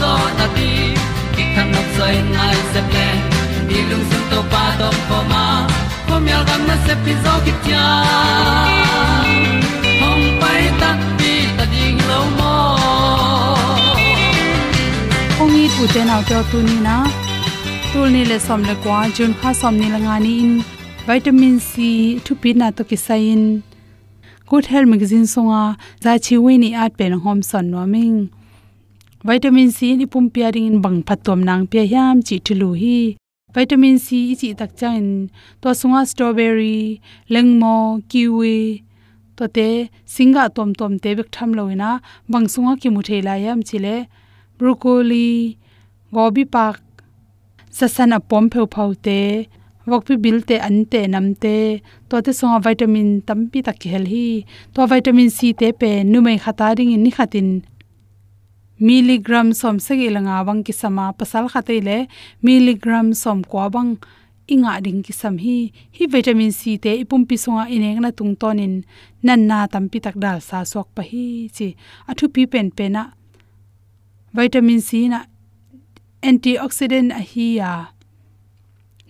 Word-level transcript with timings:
zo 0.00 0.12
na 0.38 0.46
ti 0.56 0.70
ki 1.34 1.44
kan 1.54 1.66
nok 1.74 1.88
sai 1.96 2.14
nai 2.36 2.56
se 2.72 2.80
ple 2.90 3.08
ni 3.68 3.78
lung 3.90 4.04
sun 4.10 4.24
to 4.30 4.40
pa 4.52 4.64
to 4.80 4.88
pa 5.08 5.18
ma. 5.32 5.44
Ko 6.08 6.14
myal 6.24 6.42
gam 6.48 6.62
na 6.68 6.76
se 6.86 6.94
pi 7.04 7.12
zo 7.24 7.34
ki 7.44 7.52
tia 7.64 7.84
hom 10.00 10.20
pai 10.42 10.62
ta 10.80 10.90
ti 11.20 11.34
ta 11.56 11.64
ding 11.74 11.98
lo 12.10 12.20
mo 12.38 12.54
ong 15.42 15.56
i 15.62 15.64
tu 15.76 15.84
te 15.94 16.02
nau 16.10 16.20
to 16.28 16.38
tu 16.50 16.58
ni 16.68 16.76
na? 16.88 16.96
Tu 17.92 18.00
ni 18.14 18.22
le 18.30 18.38
som 18.46 18.60
le 18.68 18.74
kwa 18.82 18.98
jun 19.16 19.32
kha 19.40 19.50
som 19.60 19.74
ni 19.80 19.88
la 19.94 19.98
nga 20.04 20.16
ni 20.24 20.32
in. 20.44 20.52
Vitamin 21.08 21.56
c, 21.68 21.72
thu 22.24 22.32
pi 22.42 22.50
na 22.60 22.66
to 22.76 22.82
ki 22.88 22.96
sai 23.06 23.22
in. 23.34 23.44
Good 24.50 24.66
health 24.72 24.88
magazine 24.92 25.26
songa 25.34 25.62
za 26.02 26.12
chi 26.24 26.34
we 26.44 26.52
ni 26.62 26.70
at 26.84 26.92
pen 26.98 27.12
hom 27.24 27.38
son 27.50 27.70
no 27.72 27.86
ming 27.94 28.18
vitamin 29.26 29.70
c 29.76 29.78
ni 29.98 30.06
pum 30.12 30.24
pia 30.34 30.48
ring 30.54 30.68
in 30.70 30.78
bang 30.84 30.98
phatom 31.06 31.40
nang 31.48 31.62
pia 31.70 31.82
hiam 31.92 32.16
chi 32.26 32.36
thulu 32.46 32.68
hi. 32.80 32.98
Vitamin 33.54 33.96
c 34.04 34.06
i 34.32 34.34
chi 34.40 34.48
tak 34.60 34.70
chain 34.80 35.06
to 35.60 35.68
sunga 35.80 36.00
strawberry, 36.10 36.80
lengmo, 37.34 37.76
kiwi. 38.10 38.58
To 39.36 39.44
te 39.56 39.68
singa 40.14 40.44
tom 40.56 40.70
tom 40.78 40.92
te 41.02 41.10
bek 41.18 41.28
tham 41.34 41.50
loina 41.58 41.90
bang 42.32 42.46
sunga 42.52 42.72
ki 42.80 42.88
mu 42.94 43.00
thela 43.08 43.34
yam 43.44 43.60
chile 43.68 43.96
broccoli, 44.58 45.30
gobi 46.14 46.44
pak, 46.54 46.80
sasana 47.76 48.18
pom 48.30 48.44
pheu 48.52 48.66
phau 48.74 48.90
te 49.06 49.20
wokpi 49.90 50.14
bil 50.24 50.38
te 50.48 50.56
an 50.68 50.76
te 50.92 51.00
nam 51.12 51.26
te. 51.42 51.56
To 52.08 52.16
te 52.24 52.32
songa 52.38 52.58
vitamin 52.66 53.08
tampi 53.28 53.58
tak 53.66 53.80
hel 53.92 54.06
hi. 54.12 54.28
To 54.74 54.80
vitamin 54.92 55.30
c 55.36 55.38
te 55.60 55.68
pe 55.80 55.90
nu 56.10 56.18
mai 56.26 56.38
khata 56.44 56.66
ring 56.78 56.92
in 56.96 57.02
ni 57.04 57.10
khatin 57.18 57.48
milligram 58.78 59.52
som 59.60 59.76
sagi 59.86 60.08
langa 60.12 60.44
bang 60.46 60.60
ki 60.66 60.72
sama 60.72 61.12
pasal 61.18 61.48
khate 61.52 61.76
le 61.88 61.98
milligram 62.42 63.06
som 63.22 63.38
ko 63.50 63.68
bang 63.74 63.90
inga 64.46 64.78
ding 64.84 65.02
ki 65.06 65.12
sam 65.20 65.34
hi 65.44 65.56
hi 65.96 66.04
vitamin 66.14 66.52
c 66.58 66.76
te 66.82 66.90
ipum 67.02 67.22
pi 67.28 67.36
songa 67.44 67.64
ineng 67.74 68.00
na 68.02 68.10
tung 68.18 68.34
tonin, 68.40 68.74
nan 69.26 69.40
na 69.48 69.58
tampi 69.72 69.98
tak 70.04 70.16
dal 70.22 70.38
sa 70.48 70.58
sok 70.72 70.88
pa 70.94 71.02
hi 71.10 71.50
chi. 71.56 71.68
Athu 72.10 72.26
pi 72.34 72.42
pen 72.52 72.68
pe 72.76 72.86
na 72.94 73.02
vitamin 74.36 74.80
c 74.88 74.90
na 75.12 75.20
antioxidant 76.28 77.10
a 77.20 77.22
hi 77.30 77.48
ya. 77.58 77.72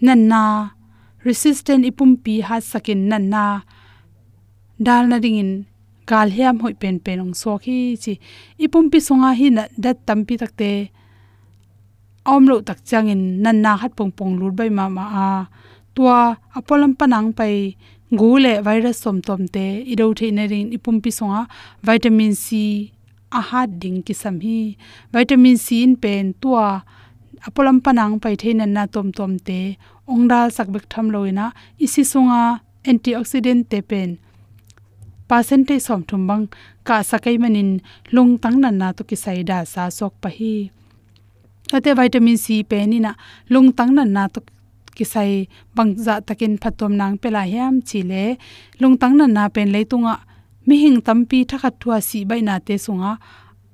Nan 0.06 0.20
na 0.30 0.42
resistant 1.26 1.84
ipum 1.90 2.10
pi 2.24 2.34
ha 2.46 2.56
sakin 2.70 3.00
nan 3.10 3.24
na 3.32 3.44
dal 4.86 5.04
na 5.10 5.16
ding 5.24 5.38
in 5.42 5.52
kal 6.10 6.28
hiam 6.36 6.56
hoi 6.62 6.74
pen 6.80 6.96
pen 7.04 7.18
ong 7.24 7.34
so 7.42 7.52
khi 7.64 7.76
chi 8.02 8.12
ipum 8.64 8.84
pi 8.92 8.98
songa 9.08 9.30
hi 9.38 9.46
na 9.56 9.62
dat 9.84 9.96
tampi 10.06 10.34
takte 10.42 10.70
om 12.32 12.42
lo 12.50 12.56
tak 12.68 12.78
changin 12.88 13.22
nan 13.44 13.56
na 13.64 13.72
hat 13.80 13.92
pong 13.98 14.12
pong 14.18 14.32
lut 14.40 14.54
bai 14.58 14.70
ma 14.78 14.84
ma 14.96 15.04
a 15.24 15.26
tua 15.94 16.18
apolam 16.58 16.92
panang 17.00 17.28
pai 17.38 17.54
gule 18.20 18.52
virus 18.66 18.96
som 19.02 19.16
tom 19.26 19.42
te 19.54 19.66
ido 19.92 20.06
the 20.18 20.26
na 20.36 20.44
rin 20.52 20.66
ipum 20.76 20.96
pi 21.04 21.10
songa 21.18 21.42
vitamin 21.86 22.34
c 22.44 22.46
a 23.38 23.40
hat 23.50 23.68
ding 23.82 23.98
ki 24.06 24.14
sam 24.22 24.36
hi 24.44 24.58
vitamin 25.14 25.56
c 25.64 25.66
in 25.84 25.92
pen 26.02 26.24
tua 26.42 26.66
apolam 27.46 27.78
panang 27.84 28.14
pai 28.22 28.34
the 28.40 28.50
nan 28.58 28.70
na 28.76 28.82
tom 28.94 29.08
tom 29.18 29.32
te 29.46 29.60
ongdal 30.12 30.48
sakbek 30.56 30.84
tham 30.92 31.06
loina 31.14 31.46
isi 31.84 32.02
songa 32.12 32.42
antioxidant 32.90 33.62
te 33.70 33.78
pen 33.90 34.10
percentage 35.28 35.82
som 35.86 36.00
thum 36.08 36.22
bang 36.28 36.44
ka 36.86 37.02
sakai 37.02 37.36
manin 37.42 37.70
lung 38.14 38.38
tang 38.42 38.56
nan 38.62 38.78
na 38.80 38.88
to 38.96 39.02
ki 39.08 39.16
saida 39.24 39.58
sa 39.72 39.82
sok 39.98 40.14
pa 40.22 40.28
hi. 40.36 40.70
Ate 41.74 41.90
vitamin 41.98 42.38
c 42.44 42.46
pe 42.70 42.78
ni 42.86 42.98
na 43.02 43.12
lung 43.52 43.68
tang 43.76 43.90
nan 43.96 44.08
na 44.16 44.22
to 44.32 44.40
ki 44.96 45.04
sai 45.12 45.32
bang 45.76 45.90
za 46.04 46.14
takin 46.26 46.54
phatom 46.62 46.92
nang 47.00 47.14
pela 47.22 47.42
hiam 47.50 47.74
chile 47.88 48.24
lung 48.80 48.96
tang 49.00 49.14
nan 49.18 49.30
na 49.36 49.42
pen 49.54 49.68
leitunga 49.74 50.14
mi 50.66 50.74
hing 50.82 50.98
tampi 51.06 51.38
thakhat 51.50 51.74
thua 51.80 51.98
si 52.08 52.18
bai 52.28 52.40
na 52.48 52.54
te 52.66 52.74
sunga 52.84 53.12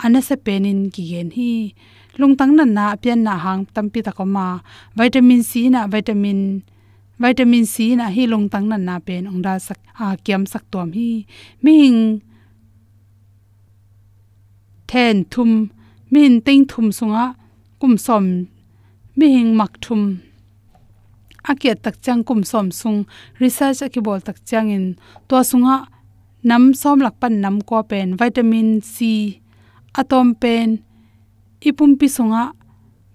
anase 0.04 0.36
penin 0.44 0.80
ki 0.94 1.02
gen 1.10 1.28
hi. 1.36 1.52
Lung 2.20 2.34
tang 2.36 2.52
nan 2.58 2.70
na 2.76 2.84
pian 3.02 3.20
na 3.26 3.34
hang 3.44 3.64
tampi 3.74 4.00
takoma 4.06 4.46
vitamin 4.98 5.42
c 5.50 5.52
na 5.74 5.80
vitamin 5.92 6.40
vitamin 7.22 7.64
c 7.72 7.74
na 8.00 8.06
hi 8.16 8.22
long 8.32 8.46
tang 8.52 8.66
nan 8.72 8.82
na 8.88 8.96
pen 9.06 9.22
ong 9.30 9.40
da 9.46 9.52
sak 9.66 9.80
a 10.04 10.06
kiam 10.24 10.42
sak 10.52 10.64
tom 10.72 10.88
hi 10.96 11.08
ming 11.64 11.98
ten 14.90 15.16
thum 15.32 15.50
min 16.12 16.32
ting 16.46 16.64
thum 16.70 16.86
sunga 16.98 17.24
kum 17.80 17.94
som 18.06 18.24
ming 19.18 19.50
mak 19.58 19.72
thum 19.84 20.02
akia 21.50 21.74
tak 21.84 21.96
chang 22.04 22.22
kum 22.28 22.40
som 22.50 22.66
sung 22.80 23.00
research 23.42 23.82
ki 23.92 24.00
bol 24.06 24.20
tak 24.26 24.38
chang 24.48 24.68
in 24.76 24.86
to 25.28 25.36
sunga 25.50 25.76
nam 26.48 26.64
som 26.80 26.98
lak 27.04 27.16
pan 27.20 27.34
nam 27.44 27.56
ko 27.68 27.76
pen 27.90 28.08
vitamin 28.20 28.68
c, 28.94 28.96
atom 30.00 30.28
pen 30.42 30.68
ipum 31.68 31.90
pi 31.98 32.06
sunga 32.16 32.44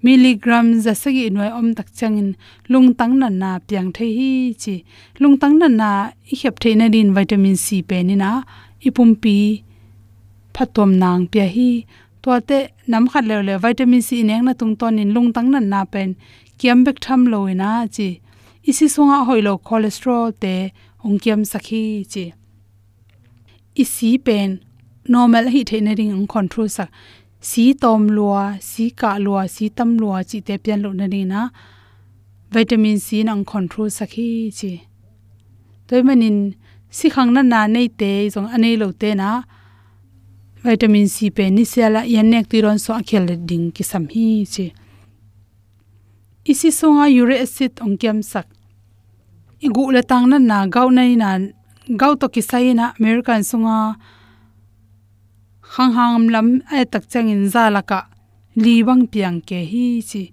milligram 0.04 0.80
za 0.80 0.94
sagi 0.94 1.30
noi 1.30 1.50
om 1.60 1.68
tak 1.78 1.88
changin 1.98 2.30
lungtang 2.70 3.14
na 3.22 3.30
na 3.30 3.60
piang 3.68 3.90
the 3.98 4.06
hi 4.18 4.54
chi. 4.62 4.76
Lungtang 5.20 5.56
na 5.60 5.68
na 5.68 5.90
i 6.32 6.36
khep 6.40 6.56
the 6.60 6.76
na 6.76 6.88
din 6.88 7.14
vitamin 7.14 7.56
c 7.56 7.82
pe 7.82 8.04
ni 8.04 8.16
na. 8.16 8.44
Ipum 8.88 9.16
pi 9.22 9.64
phatom 10.54 10.92
nang 11.02 11.28
pya 11.32 11.46
hi. 11.56 11.86
To 12.22 12.40
te 12.50 12.60
nam 12.88 13.08
khat 13.12 13.24
le 13.30 13.36
le 13.48 13.56
vitamin 13.58 14.02
c 14.02 14.24
neng 14.24 14.46
na 14.46 14.54
tung 14.60 14.76
ton 14.80 15.00
in 15.00 15.14
lungtang 15.16 15.50
na 15.54 15.60
na 15.60 15.82
pen. 15.94 16.16
Kiam 16.60 16.80
bek 16.86 16.98
tham 17.06 17.22
lo 17.32 17.40
na 17.62 17.88
chi. 17.96 18.10
Isi 18.70 18.88
songa 18.94 19.20
hoilo 19.28 19.54
cholesterol 19.68 20.26
te 20.42 20.54
ong 21.06 21.18
kiam 21.24 21.42
sakhi 21.52 21.84
chi. 22.12 22.26
Isi 23.82 24.18
pen 24.26 24.50
normal 25.08 25.46
hi 25.54 25.64
the 25.70 25.78
na 25.82 25.94
ring 25.98 26.28
control 26.28 26.70
sak 26.78 26.90
si 27.40 27.74
tom 27.74 28.08
lua 28.10 28.58
si 28.62 28.90
ka 28.90 29.18
lua 29.20 29.48
si 29.48 29.70
tam 29.70 29.98
lua 29.98 30.24
chi 30.30 30.42
te 30.42 30.58
pian 30.58 30.82
lo 30.82 30.90
na 30.94 31.06
ni 31.08 31.22
na 31.26 31.50
vitamin 32.54 32.98
c 33.00 33.24
nang 33.24 33.44
control 33.46 33.90
sakhi 33.90 34.50
chi 34.58 34.72
toy 35.88 36.02
manin 36.08 36.56
si 36.90 37.08
khang 37.14 37.32
na 37.36 37.42
na 37.42 37.60
nei 37.68 37.88
te 38.00 38.12
jong 38.34 38.50
anei 38.56 38.76
lo 38.82 38.92
te 38.92 39.10
na 39.14 39.30
vitamin 40.66 41.08
c 41.08 41.30
pe 41.30 41.50
ni 41.50 41.64
sela 41.74 42.02
yan 42.06 42.28
nek 42.32 42.46
ti 42.50 42.58
ron 42.66 42.80
so 42.84 42.92
akhel 43.00 43.26
ding 43.50 43.70
ki 43.76 43.84
sam 43.92 44.04
hi 44.14 44.28
chi 44.54 44.66
isi 46.52 46.70
songa 46.80 47.06
uric 47.22 47.42
acid 47.46 47.72
ong 47.84 47.96
kyam 48.02 48.20
sak 48.32 48.48
igu 49.66 49.84
le 49.96 50.02
tang 50.10 50.26
na 50.32 50.38
na 50.40 50.58
gau 50.76 50.90
nai 50.98 51.14
na 51.22 51.30
gau 52.02 52.14
to 52.20 52.28
ki 52.34 52.42
sai 52.50 52.74
na 52.80 52.86
american 53.00 53.42
songa 53.50 53.78
hang 55.76 55.94
hang 55.98 56.28
lam, 56.34 56.48
ai 56.72 56.86
tak 56.86 57.04
chang 57.12 57.30
in 57.34 57.44
za 57.54 57.64
laka 57.76 58.00
li 58.64 58.76
bang 58.88 59.04
piang 59.12 59.38
ke 59.48 59.60
hi 59.72 59.86
chi. 60.10 60.24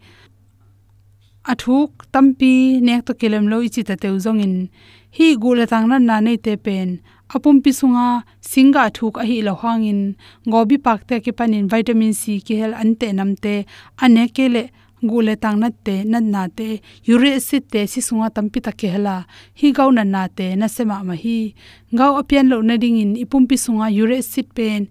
Athuk, 1.53 1.91
tampi, 2.13 2.81
nek 2.87 3.05
to 3.07 3.13
kelem 3.21 3.45
lo 3.53 3.57
ichi 3.67 3.83
ta 3.89 3.95
teu 4.03 4.17
zong 4.25 4.41
in. 4.47 4.55
Hi 5.17 5.27
gula 5.43 5.67
tang 5.73 5.87
na 5.91 5.97
na 5.99 6.17
nei 6.27 6.39
te 6.45 6.57
pen. 6.57 6.89
Apum 7.35 7.57
pi 7.65 7.71
sunga, 7.81 8.07
singa 8.51 8.85
thuk 8.97 9.19
a 9.23 9.25
hi 9.29 9.37
lo 9.47 9.55
hangin 9.63 10.01
gobi 10.53 10.77
pak 10.87 11.01
te 11.09 11.17
ke 11.25 11.33
panin 11.39 11.69
vitamin 11.73 12.15
c 12.21 12.41
ki 12.47 12.55
hel 12.61 12.73
ante 12.83 13.09
namte 13.19 13.55
ane 14.05 14.25
kele 14.37 14.63
gule 15.11 15.35
tang 15.43 15.59
na 15.63 15.69
te 15.85 15.97
na 16.11 16.19
na 16.21 16.43
te. 16.49 16.69
Uric 17.13 17.37
acid 17.41 17.65
te 17.73 17.81
si 17.93 18.01
sunga 18.01 18.29
tampi 18.37 18.59
ta 18.67 18.73
ke 18.73 18.89
hela. 18.95 19.17
Hi 19.61 19.69
gau 19.77 19.91
na 19.93 20.05
na 20.05 20.29
te, 20.29 20.47
na 20.57 20.67
sema 20.67 21.03
ma 21.09 21.15
hi. 21.25 21.55
Gau 21.99 22.13
apian 22.21 22.49
lo 22.49 22.63
na 22.63 22.77
ding 22.83 22.97
in, 23.05 23.13
ipum 23.25 23.45
pi 23.49 23.57
sunga 23.65 23.87
uric 23.93 24.25
acid 24.25 24.49
pen 24.57 24.89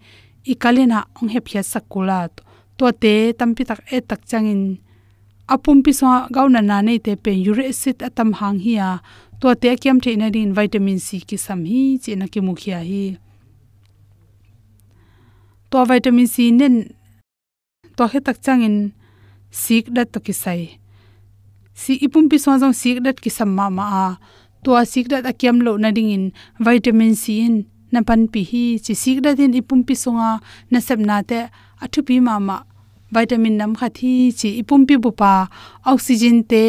ikalena 0.52 1.00
ong 1.20 1.30
he 1.34 1.40
phia 1.46 1.64
sakula 1.64 2.30
to 2.78 2.86
te 3.02 3.14
tampi 3.40 3.64
tak 3.70 3.82
e 3.96 3.98
tak 4.10 4.22
changin 4.30 4.62
apum 5.54 5.84
pi 5.84 5.92
so 6.00 6.08
gauna 6.36 6.62
na 6.62 6.78
nei 6.88 7.00
te 7.06 7.14
pe 7.24 7.32
uric 7.50 7.70
acid 7.74 7.98
atam 8.08 8.30
hang 8.40 8.60
hi 8.66 8.74
a 8.90 8.90
to 9.44 9.52
te 9.62 9.76
kyam 9.76 10.00
the 10.00 10.16
na 10.16 10.32
din 10.32 10.56
vitamin 10.56 11.00
c 11.00 11.20
ki 11.20 11.38
sam 11.46 11.66
hi 11.68 12.00
che 12.04 12.16
na 12.16 12.32
ki 12.32 12.40
mukhia 12.40 12.80
hi. 12.80 13.20
To 15.70 15.84
vitamin 15.84 16.28
c 16.28 16.36
nen. 16.52 16.96
To 17.98 18.08
he 18.08 18.20
tak 18.24 18.40
changin 18.46 18.96
sik 19.52 19.92
dat 19.96 20.08
to 20.14 20.20
ki 20.24 20.34
sai 20.44 20.80
si 21.76 21.94
ipum 22.06 22.30
pi 22.32 22.38
so 22.40 22.56
jong 22.62 22.72
sik 22.82 23.04
dat 23.04 23.20
ki 23.20 23.30
sam 23.38 23.52
ma 23.58 23.68
ma 23.68 23.86
a. 24.06 24.08
To 24.64 24.80
sik 24.92 25.12
dat 25.12 25.28
akyam 25.28 25.60
lo 25.66 25.76
na 25.76 25.92
ding 25.92 26.12
in 26.16 26.26
vitamin 26.64 27.12
c 27.12 27.24
in 27.46 27.56
na 27.94 28.00
pan 28.08 28.22
pi 28.34 28.42
hi 28.50 28.64
chi 28.86 28.94
sik 29.02 29.18
da 29.26 29.32
din 29.40 29.54
ipum 29.60 29.80
pi 29.88 29.94
songa 30.04 30.32
na 30.72 30.80
sep 30.88 31.00
na 31.10 31.16
te 31.30 31.40
athu 31.84 32.00
pi 32.08 32.16
ma 32.28 32.36
ma 32.48 32.58
vitamin 33.14 33.56
nam 33.60 33.72
kha 33.80 33.88
thi 33.98 34.14
chi 34.40 34.50
ipum 34.62 34.82
pi 34.88 34.96
bu 35.04 35.10
pa 35.22 35.34
oxygen 35.92 36.38
te 36.52 36.64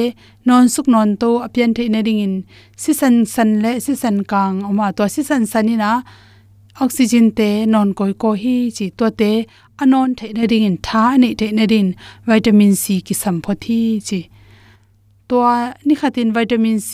non 0.47 0.65
suk 0.75 0.87
non 0.95 1.11
to 1.21 1.31
apian 1.47 1.71
the 1.77 1.85
na 1.95 2.01
ring 2.07 2.21
in 2.27 2.35
si 2.83 2.91
san 3.01 3.15
san 3.35 3.51
le 3.63 3.73
si 3.85 3.93
san 4.03 4.17
kang 4.31 4.57
oma 4.69 4.87
to 4.97 5.05
si 5.15 5.23
san 5.29 5.43
sanina. 5.53 5.91
Oxygen 6.85 7.27
te 7.39 7.49
non 7.73 7.89
koi 7.99 8.13
ko 8.23 8.31
hi 8.43 8.57
chi 8.77 8.87
to 8.99 9.07
te 9.21 9.31
anon 9.83 10.09
the 10.19 10.27
na 10.37 10.45
ring 10.51 10.65
in 10.71 10.77
tha 10.87 11.05
ni 11.23 11.29
the 11.41 11.47
na 11.59 11.65
din 11.73 11.89
vitamin 12.27 12.73
c 12.83 12.85
ki 13.07 13.15
sam 13.23 13.37
pho 13.45 13.53
thi 13.65 13.79
chi. 14.09 14.21
To 15.29 15.37
ni 15.87 15.95
khatin 16.01 16.29
vitamin 16.37 16.79
c 16.89 16.93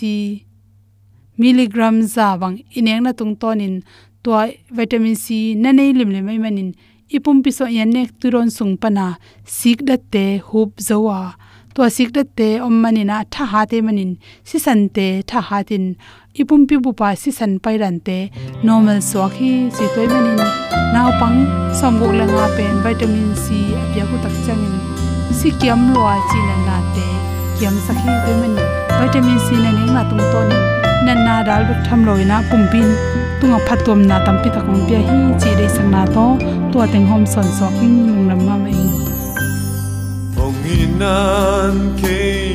milligram 1.40 1.96
za 2.14 2.28
wang 2.40 2.56
ineng 2.78 3.02
na 3.04 3.12
tung 3.18 3.34
tonin 3.40 3.74
to 4.22 4.30
vitamin 4.70 5.16
c 5.24 5.54
na 5.54 5.70
nei 5.72 5.92
lim 5.92 6.10
le 6.14 6.20
mai 6.22 6.38
manin. 6.38 6.70
Ipum 7.16 7.42
pi 7.44 7.50
so 7.50 7.64
yan 7.66 7.90
nek 7.90 8.10
turon 8.20 8.50
sung 8.56 8.76
pana, 8.82 9.06
sik 9.44 9.78
da 9.88 9.96
te 10.12 10.24
hup 10.48 10.70
zowa. 10.88 11.34
To 11.74 11.88
sik 11.96 12.12
da 12.16 12.22
te 12.38 12.48
om 12.66 12.74
manina 12.82 13.16
tha 13.34 13.44
ha 13.52 13.64
te 13.70 13.80
manin 13.86 14.12
si 14.48 14.58
san 14.66 14.88
te 14.96 15.06
tha 15.30 15.40
ha 15.48 15.62
tin. 15.68 15.84
Ipum 16.40 16.68
pi 16.68 16.76
bu 16.84 16.92
pa 17.00 17.08
si 17.22 17.30
san 17.38 17.52
pai 17.64 17.76
ran 17.82 17.96
te, 18.06 18.18
normal 18.62 19.00
so 19.10 19.28
khi 19.34 19.50
si 19.76 19.84
toy 19.94 20.06
manin. 20.12 20.38
Naw 20.94 21.08
pang 21.20 21.38
som 21.78 21.98
guk 22.00 22.12
la 22.18 22.24
nga 22.34 22.46
pen 22.56 22.76
vitamin 22.84 23.30
c 23.44 23.46
apya 23.82 24.04
ku 24.10 24.16
tak 24.24 24.34
changin. 24.44 24.76
Si 25.38 25.48
kiam 25.60 25.80
lwa 25.94 26.14
chi 26.28 26.38
na 26.48 26.56
na 26.66 26.76
te, 26.94 27.06
kiam 27.58 27.74
sakhi 27.86 28.12
toy 28.22 28.36
manin. 28.42 28.68
Vitamin 29.00 29.38
c 29.46 29.48
na 29.64 29.70
ning 29.78 29.90
ma 29.96 30.02
tung 30.10 30.24
to 30.32 30.40
ni 30.50 30.60
nan 31.06 31.18
na 31.26 31.34
dal 31.48 31.62
bek 31.68 31.80
tham 31.86 32.00
loina 32.06 32.38
pumpin 32.50 32.88
tunga 33.40 33.58
phatom 33.66 34.00
na 34.10 34.16
tampi 34.26 34.48
takong 34.54 34.82
pia 34.86 35.00
hi 35.08 35.20
chi 35.40 35.50
dei 35.58 35.70
sang 35.76 35.90
na 35.94 36.02
to. 36.14 36.26
Tua 36.72 36.84
teng 36.92 37.06
hom 37.10 37.22
son 37.32 37.48
so 37.58 37.66
ing 37.84 37.96
lung 38.06 38.24
lam 38.30 38.40
ma 38.46 38.56
mai 38.64 38.80
inan 41.00 41.96
ke 41.98 42.49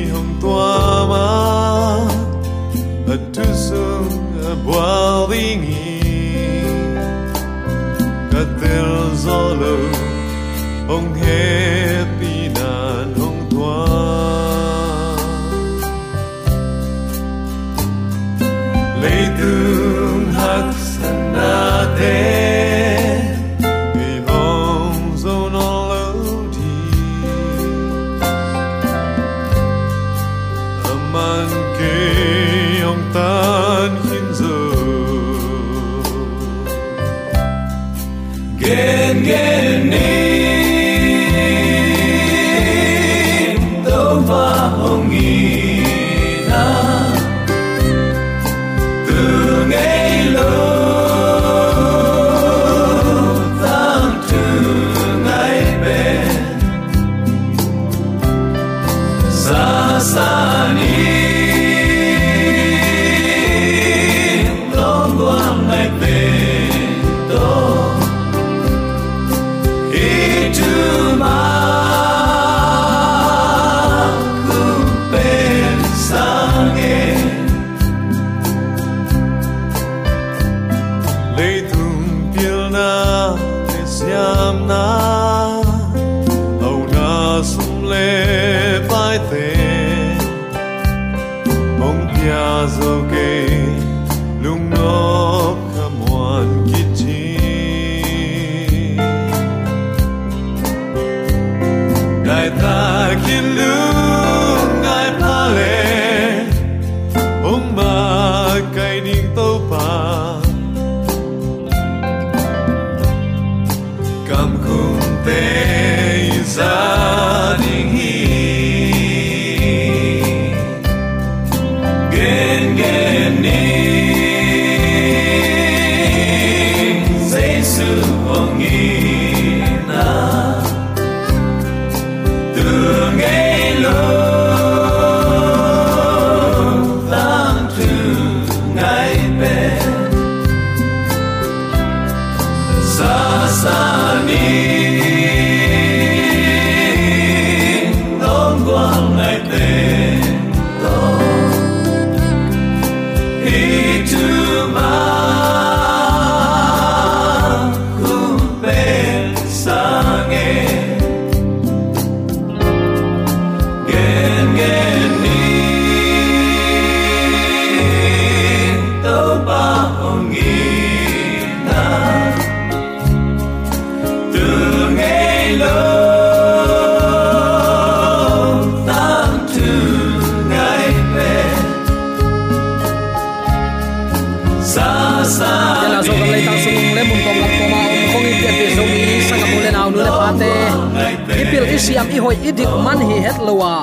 dik 192.56 192.72
man 192.84 192.98
hi 193.08 193.16
het 193.26 193.38
lowa 193.46 193.74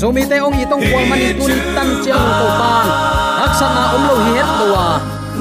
zomi 0.00 0.22
à. 0.24 0.28
te 0.30 0.36
ong 0.46 0.56
i 0.62 0.64
tong 0.70 0.84
kwal 0.90 1.04
man 1.10 1.20
i 1.20 1.30
tuni 1.38 1.56
tan 1.76 1.88
chiang 2.02 2.28
to 2.40 2.46
pan 2.60 2.86
haksan 3.40 3.70
na 3.76 3.82
om 3.96 4.02
lo 4.08 4.14
hi 4.24 4.32
het 4.40 4.50
lowa 4.60 4.86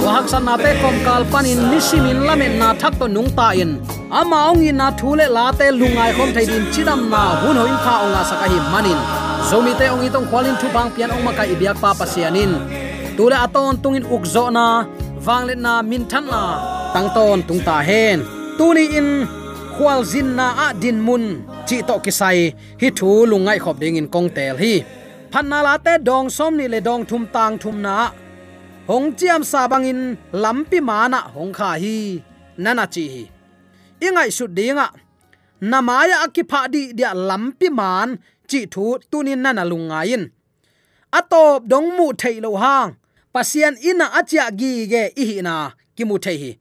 wa 0.04 0.10
à. 0.10 0.16
haksan 0.16 0.44
na 0.48 0.54
pe 0.64 0.72
kom 0.82 0.96
kal 1.08 1.24
panin 1.32 1.62
nisimin 1.72 2.20
lamen 2.28 2.54
na 2.62 2.68
thak 2.82 2.94
to 3.00 3.08
nung 3.16 3.32
ta 3.38 3.48
in. 3.64 3.72
Ama 4.20 4.40
ong 4.52 4.62
i 4.68 4.72
na 4.80 4.88
thule 5.00 5.26
la 5.36 5.46
te 5.60 5.68
lungai 5.80 6.12
khom 6.18 6.30
thai 6.36 6.46
din 6.52 6.66
chidam 6.74 7.02
na 7.14 7.22
hun 7.42 7.58
hoin 7.62 7.78
kha 7.86 7.94
onga 8.06 8.22
saka 8.30 8.46
hi 8.52 8.60
manin 8.74 9.00
zomi 9.50 9.72
te 9.80 9.86
ong 9.94 10.04
i 10.08 10.10
tong 10.16 10.28
kwalin 10.32 10.56
thu 10.62 10.68
bang 10.76 10.90
pian 10.96 11.10
ong 11.16 11.24
ma 11.28 11.32
kai 11.38 11.48
ibyak 11.54 11.78
pa 11.84 11.90
pasianin 12.00 12.52
tule 13.18 13.36
aton 13.46 13.74
tungin 13.84 14.06
ukzo 14.16 14.46
na 14.58 14.66
wanglet 15.26 15.60
na 15.66 15.74
min 15.90 16.04
than 16.12 16.26
na 16.34 16.44
tangton 16.94 17.40
tung 17.48 17.62
ta 17.68 17.78
hen. 17.88 18.20
Tuni 18.58 18.86
in 19.00 19.10
khwal 19.76 20.00
zin 20.12 20.28
na 20.40 20.48
a 20.66 20.68
din 20.82 21.00
mun 21.08 21.26
chi 21.68 21.78
to 21.88 21.96
kisai 22.06 22.40
hi 22.82 22.88
thu 22.98 23.10
lungai 23.32 23.60
khop 23.64 23.76
ding 23.82 23.98
in 24.02 24.08
kong 24.14 24.30
tel 24.36 24.56
hi. 24.62 24.74
Phan 25.32 25.46
na 25.50 25.58
la 25.68 25.74
te 25.86 25.94
dong 26.08 26.28
som 26.36 26.52
ni 26.58 26.66
le 26.74 26.80
dong 26.88 27.04
thum 27.10 27.24
tang 27.36 27.56
thum 27.62 27.76
na. 27.86 27.96
Hong 28.90 29.08
chiam 29.20 29.42
sa 29.52 29.62
bangin 29.72 30.02
lampi 30.44 30.80
mana 30.90 31.20
hong 31.36 31.54
kha 31.58 31.70
hi. 31.84 31.98
Nana 32.64 32.86
chi 32.94 33.04
hi. 33.14 33.24
Ingai 34.06 34.30
su 34.38 34.46
dinga 34.58 34.88
namaya 35.72 36.18
akipha 36.26 36.62
di 36.74 36.82
dia 36.98 37.12
lampi 37.30 37.68
man, 37.80 38.10
chi 38.50 38.60
thu 38.74 38.86
tunin 39.12 39.40
nana 39.46 39.64
lungain 39.72 40.24
atop 41.20 41.60
dong 41.72 41.90
mu 41.98 42.08
thei 42.22 42.40
lo 42.46 42.52
hang. 42.64 42.92
Pasian 43.34 43.76
ina 43.90 44.06
achia 44.20 44.46
gi 44.60 44.72
ge 44.92 45.04
i 45.24 45.26
na, 45.48 45.56
ki 45.96 46.04
mu 46.10 46.16
thei 46.26 46.38
hi. 46.44 46.52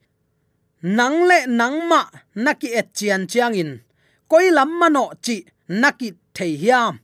Nang 0.98 1.16
le 1.28 1.38
nang 1.60 1.78
ma 1.90 2.00
naki 2.44 2.68
et 2.80 2.88
chian 2.96 3.22
chiang 3.30 3.54
in 3.62 3.70
koi 4.30 4.50
lam 4.56 4.70
mano 4.80 5.04
chi 5.24 5.36
naki 5.68 6.08
thei 6.36 6.52
hiam 6.62 6.94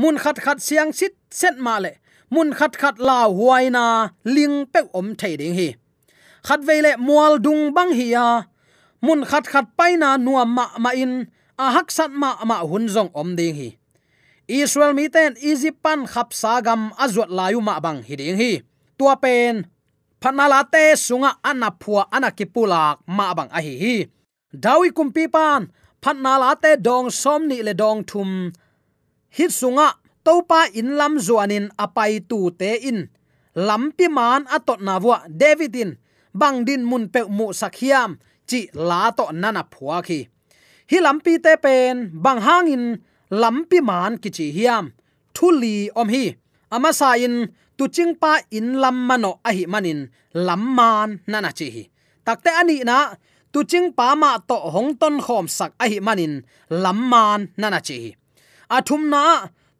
mun 0.00 0.16
khat 0.22 0.36
khat 0.44 0.58
siang 0.66 0.92
sit 0.92 1.14
set 1.30 1.56
ma 1.58 1.78
le. 1.78 1.92
Mun 2.32 2.48
khat 2.56 2.72
khat 2.80 2.96
la 2.96 3.28
huaina 3.28 3.84
ling 4.24 4.64
pe 4.72 4.80
om 4.98 5.12
thei 5.20 5.36
ding 5.36 5.54
hi. 5.58 5.68
Khat 6.46 6.60
veile 6.68 6.96
mual 6.96 7.36
dung 7.44 7.74
bang 7.76 7.92
hi 7.98 8.06
ya 8.16 8.26
mun 9.04 9.20
khat 9.30 9.44
khat 9.52 9.66
paina 9.76 10.16
nuam 10.16 10.48
ma 10.56 10.64
ma 10.84 10.90
in. 11.02 11.28
A 11.58 11.66
hak 11.76 11.88
sat 11.92 12.10
ma 12.10 12.30
ma 12.48 12.56
hun 12.70 12.88
zong 12.88 13.10
om 13.20 13.36
ding 13.36 13.54
hi. 13.54 13.68
Israel 14.48 14.92
mi 14.96 15.12
ten 15.14 15.36
egypt 15.50 15.78
pan 15.84 16.00
khap 16.12 16.32
sagam 16.32 16.90
azot 17.04 17.28
layu 17.38 17.60
ma 17.60 17.74
bang 17.84 18.00
hi 18.08 18.14
ding 18.16 18.36
hi. 18.40 18.52
Tua 18.98 19.14
pen 19.22 19.68
phanala 20.22 20.64
te 20.72 20.96
sunga 20.96 21.30
anaphua 21.44 22.08
anakipulak 22.16 22.96
ma 23.06 23.34
bang 23.36 23.50
a 23.52 23.60
hi 23.60 23.74
hi. 23.82 23.96
Dawi 24.64 24.88
kumpi 24.96 25.28
pan 25.28 25.68
phatna 26.02 26.32
la 26.42 26.50
te 26.62 26.70
dong 26.86 27.08
som 27.22 27.42
ni 27.50 27.58
le 27.66 27.72
dong 27.82 28.00
thum. 28.10 28.30
Hit 29.36 29.52
sunga 29.60 29.88
topa 30.26 30.60
in 30.78 30.88
lam 30.98 31.14
zuanin 31.26 31.66
apai 31.84 32.12
tu 32.28 32.38
te 32.60 32.70
in. 32.90 32.98
Lampi 33.68 34.06
man 34.16 34.42
atot 34.56 34.80
na 34.86 34.94
wa 34.98 35.16
davidin 35.40 35.90
bang 36.40 36.64
din 36.66 36.82
mun 36.90 37.04
pe 37.12 37.20
mu 37.36 37.46
sakhiam 37.60 38.10
chi 38.48 38.60
la 38.88 39.00
to 39.18 39.24
nana 39.42 39.62
phua 39.72 39.98
khi. 40.06 40.20
Hi 40.90 40.98
lampi 41.06 41.32
te 41.44 41.52
pen, 41.64 41.96
bang 42.24 42.40
hangin 42.46 42.84
lampi 43.42 43.78
man 43.88 44.12
ki 44.22 44.30
chi 44.36 44.46
hiam. 44.56 44.84
Thuli 45.36 45.88
om 46.00 46.08
hi. 46.14 46.24
Ama 46.74 46.90
sa 46.92 47.08
in, 47.24 47.36
tu 47.76 47.84
ching 47.94 48.14
pa 48.22 48.32
in 48.50 48.66
lam 48.82 48.96
mano 49.08 49.40
a 49.48 49.50
hi 49.56 49.64
manin. 49.72 50.00
Lam 50.46 50.62
man 50.76 51.08
nana 51.30 51.50
chi 51.58 51.66
hi. 51.74 51.84
Takte 52.26 52.50
ani 52.60 52.76
na 52.88 52.96
tu 53.52 53.60
ching 53.70 53.88
pa 53.98 54.06
ma 54.22 54.30
to 54.48 54.56
hong 54.74 54.90
ton 55.00 55.16
khom 55.24 55.46
sak 55.58 55.72
a 55.82 55.84
hi 55.92 55.98
manin 56.06 56.34
lamman 56.82 57.40
nana 57.60 57.80
chi. 57.86 57.98
Athum 58.76 59.02
na 59.12 59.24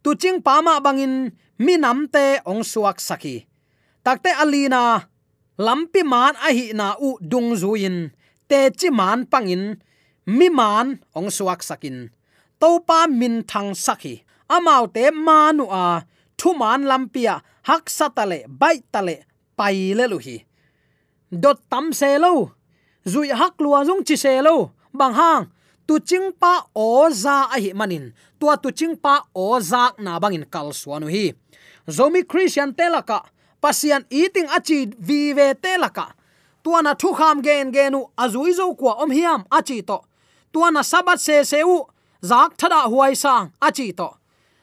tu 0.03 0.09
ching 0.21 0.39
pa 0.45 0.61
ma 0.65 0.73
bangin, 0.85 1.15
mi 1.65 1.73
nam 1.83 1.99
te 2.13 2.25
ong 2.51 2.63
suak 2.71 2.97
saki. 3.07 3.35
Takte 4.05 4.31
alina 4.43 4.83
lampi 5.65 6.01
man 6.11 6.33
a 6.47 6.49
hi 6.57 6.65
na 6.79 6.87
u 7.07 7.09
dung 7.31 7.49
zuin, 7.61 7.97
te 8.49 8.59
chi 8.79 8.89
man 8.99 9.19
pangin, 9.31 9.63
mi 10.37 10.47
man 10.59 10.87
ong 11.17 11.29
suak 11.37 11.61
sakin. 11.69 11.97
To 12.61 12.69
pa 12.87 12.99
min 13.19 13.35
thang 13.51 13.71
saki. 13.85 14.15
Amau 14.55 14.83
te 14.95 15.03
manu 15.25 15.65
a, 15.83 15.85
thu 16.37 16.49
man 16.61 16.81
lampia 16.89 17.35
hak 17.67 17.83
satale 17.97 18.39
bai 18.61 18.77
tale, 18.93 19.15
pai 19.57 19.77
le 19.97 20.05
lu 20.11 20.17
hi. 20.25 20.37
Dot 21.43 21.59
tam 21.71 21.85
se 21.99 22.09
lo 22.23 22.33
zui 23.05 23.29
hak 23.29 23.59
lua 23.59 23.85
zung 23.85 24.03
chi 24.07 24.15
se 24.15 24.41
lo. 24.41 24.71
Bang 24.93 25.13
hang, 25.13 25.47
tu 25.87 25.99
ching 25.99 26.31
pa 26.39 26.65
o 26.75 27.09
za 27.09 27.49
a 27.49 27.59
hi 27.59 27.73
manin. 27.73 28.13
Tua 28.39 28.57
tu 28.57 28.71
ching 28.71 28.95
pa 28.95 29.25
o 29.35 29.59
za 29.59 29.91
na 29.99 30.19
bangin 30.19 30.45
kal 30.45 30.69
suanu 30.73 31.07
hi. 31.07 31.33
Zomi 31.87 32.23
christian 32.23 32.73
telaka, 32.73 33.23
pasian 33.61 34.05
eating 34.09 34.47
achi 34.47 34.85
vi 34.99 35.33
ve 35.33 35.53
telaka. 35.53 36.13
Tuana 36.63 36.95
thu 36.95 37.13
kham 37.13 37.41
gen 37.43 37.71
genu 37.71 38.05
azui 38.17 38.53
zo 38.53 38.73
kwa 38.73 38.93
om 39.03 39.11
hiam 39.11 39.43
achi 39.51 39.81
to. 39.81 39.97
Tuana 40.53 40.83
sabat 40.83 41.19
se 41.19 41.43
seu 41.43 41.87
zak 42.21 42.55
thada 42.57 42.87
huai 42.87 43.15
sang 43.15 43.51
achi 43.61 43.91
to. 43.91 44.09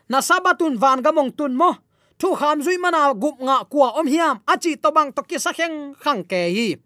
Na 0.09 0.21
sabatun 0.21 0.77
van 0.79 1.03
gamong 1.03 1.37
tun 1.37 1.55
mo, 1.55 1.77
thu 2.19 2.35
kham 2.35 2.63
zui 2.63 2.79
mana 2.81 3.13
gup 3.15 3.37
nga 3.41 3.65
kwa 3.65 3.89
om 3.99 4.07
hiam 4.07 4.41
achi 4.47 4.77
to 4.77 4.91
bang 4.93 5.13
to 5.13 5.23
ki 5.23 5.39
sa 5.39 5.53
kheng 5.53 5.95
khang 6.03 6.25
ke 6.25 6.41
hi 6.57 6.77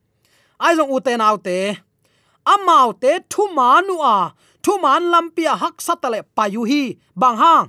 ai 0.58 0.76
zong 0.76 0.90
uten 0.90 1.18
te. 1.18 1.22
Nau 1.22 1.36
te 1.38 1.58
amau 2.44 2.92
te, 2.92 3.18
thu 3.30 3.42
manu 3.56 3.96
a. 4.00 4.32
Thu 4.62 4.78
man 4.82 5.02
lampia 5.12 5.52
hak 5.62 5.76
satale 5.86 6.20
payu 6.36 6.62
hi. 6.70 6.82
Bang 7.16 7.36
hang. 7.36 7.66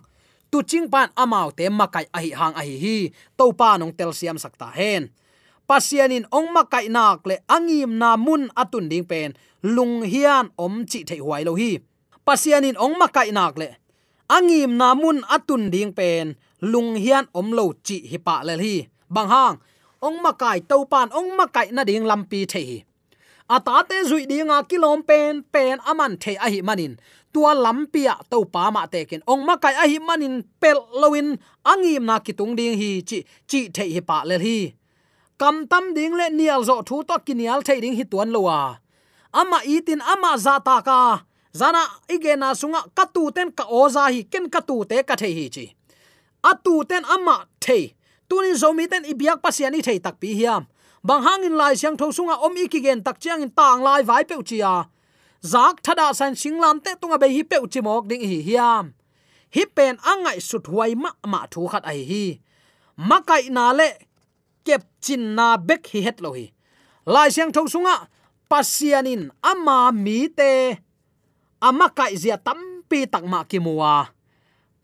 Tu 0.51 0.61
ching 0.69 0.87
pan 0.91 1.09
amau 1.15 1.51
te 1.57 1.69
makai 1.69 2.05
ahi 2.17 2.31
hang 2.39 2.55
ahi 2.55 2.75
hi. 2.83 2.97
To 3.37 3.51
pa 3.59 3.77
nong 3.77 3.93
tel 3.97 4.11
siam 4.13 4.37
sakta 4.37 4.67
hen. 4.77 5.11
Pasianin 5.67 6.25
ong 6.31 6.53
makai 6.55 6.87
nak 6.95 7.25
le 7.25 7.35
angim 7.55 7.91
na 8.01 8.09
mun 8.25 8.43
atun 8.61 8.85
ding 8.91 9.07
pen. 9.11 9.33
Lung 9.63 10.03
hian 10.11 10.45
om 10.55 10.85
chi 10.85 10.99
thei 11.07 11.19
huai 11.25 11.43
lo 11.47 11.53
hi. 11.61 11.71
Pasianin 12.25 12.77
ong 12.77 12.95
makai 13.01 13.29
nak 13.37 13.55
le 13.61 13.67
angim 14.29 14.71
na 14.79 14.93
mun 14.93 15.19
atun 15.35 15.63
ding 15.73 15.93
pen. 15.97 16.35
Lung 16.61 16.95
hian 17.03 17.25
om 17.39 17.47
lo 17.57 17.65
chi 17.85 17.97
hi 18.09 18.17
pa 18.17 18.35
le 18.47 18.53
hi. 18.63 18.75
Bang 19.09 19.29
hang 19.33 19.55
ong 20.01 20.17
makai 20.25 20.59
to 20.69 20.85
pan 20.91 21.09
ong 21.17 21.29
makai 21.37 21.71
na 21.71 21.83
ding 21.83 22.05
lampi 22.05 22.45
thei 22.45 22.83
à, 23.47 23.55
ata 23.55 23.83
te 23.89 23.97
zui 24.09 24.25
dinga 24.29 24.57
kilom 24.69 24.99
pen 25.09 25.43
pen 25.53 25.77
aman 25.85 26.13
à 26.13 26.17
the 26.23 26.33
a 26.35 26.45
à 26.45 26.49
hi 26.49 26.61
manin 26.61 26.95
tua 27.33 27.53
lampia 27.53 28.15
to 28.31 28.37
pa 28.53 28.71
ma 28.71 28.85
te 28.93 29.05
ken 29.09 29.21
ong 29.27 29.43
ma 29.47 29.55
kai 29.63 29.75
a 29.83 29.85
hi 29.91 29.99
manin 30.07 30.35
pel 30.61 30.77
loin 31.01 31.27
angim 31.71 32.03
na 32.09 32.15
kitung 32.25 32.55
ding 32.57 32.77
hi 32.81 33.01
chi 33.09 33.19
chi 33.49 33.59
the 33.75 33.83
hi 33.93 34.01
pa 34.09 34.17
le 34.29 34.35
hi 34.45 34.57
kam 35.41 35.55
tam 35.71 35.93
ding 35.95 36.13
le 36.19 36.25
nial 36.37 36.61
zo 36.69 36.75
thu 36.87 37.03
to 37.09 37.15
kinial 37.25 37.59
the 37.67 37.75
ding 37.83 37.95
hi 37.99 38.03
tuan 38.11 38.29
lowa 38.35 38.59
ama 39.39 39.59
itin 39.75 40.01
ama 40.13 40.31
zata 40.45 40.75
ka 40.87 40.99
zana 41.59 41.83
igena 42.13 42.49
sunga 42.59 42.81
katu 42.97 43.23
ten 43.35 43.49
ka 43.57 43.63
oza 43.81 44.03
hi 44.13 44.21
ken 44.31 44.45
katu 44.53 44.75
te 44.89 44.97
ka 45.09 45.15
the 45.21 45.29
hi 45.37 45.45
chi 45.55 45.65
atu 46.49 46.73
ten 46.89 47.03
ama 47.15 47.35
the 47.63 47.79
tunin 48.29 48.55
zomi 48.55 48.87
ten 48.87 49.03
ibiak 49.05 49.41
pasiani 49.43 49.81
thei 49.81 49.99
tak 49.99 50.19
pi 50.21 50.33
hiam. 50.39 50.67
Bang 51.03 51.21
hangin 51.21 51.53
lai 51.53 51.73
siang 51.75 51.97
tho 51.97 52.09
sunga 52.09 52.35
om 52.45 52.55
ikigen 52.57 53.03
tak 53.05 53.19
chiang 53.21 53.41
in 53.45 53.51
tang 53.51 53.81
lai 53.81 54.01
vai 54.01 54.23
pe 54.23 54.35
chia. 54.41 54.89
Zak 55.41 55.81
thada 55.85 56.13
san 56.13 56.33
singlam 56.33 56.81
te 56.83 56.91
tunga 57.01 57.17
be 57.21 57.27
hi 57.29 57.43
pe 57.43 57.57
chi 57.71 57.79
mok 57.81 58.07
ding 58.09 58.21
hi 58.21 58.39
hiam. 58.47 58.93
Hi 59.55 59.63
pen 59.75 59.97
angai 60.11 60.39
sut 60.41 60.65
huai 60.71 60.95
ma 60.95 61.11
ma 61.31 61.45
thu 61.51 61.67
khat 61.71 61.85
ai 61.85 62.01
hi. 62.09 62.25
Makai 62.97 63.49
na 63.49 63.71
le 63.71 63.89
kep 64.65 64.83
chin 65.03 65.35
na 65.37 65.57
bek 65.57 65.83
hi 65.91 65.99
het 66.01 66.17
lo 66.21 66.33
hi. 66.33 66.45
Lai 67.05 67.29
siang 67.29 67.51
tho 67.55 67.61
sunga 67.73 67.95
pasianin 68.49 69.29
ama 69.43 69.91
mi 69.91 70.27
te. 70.27 70.79
Ama 71.61 71.87
kai 71.97 72.13
zia 72.17 72.37
tampi 72.37 73.05
takma 73.05 73.45
ki 73.49 73.59
muwa 73.59 74.15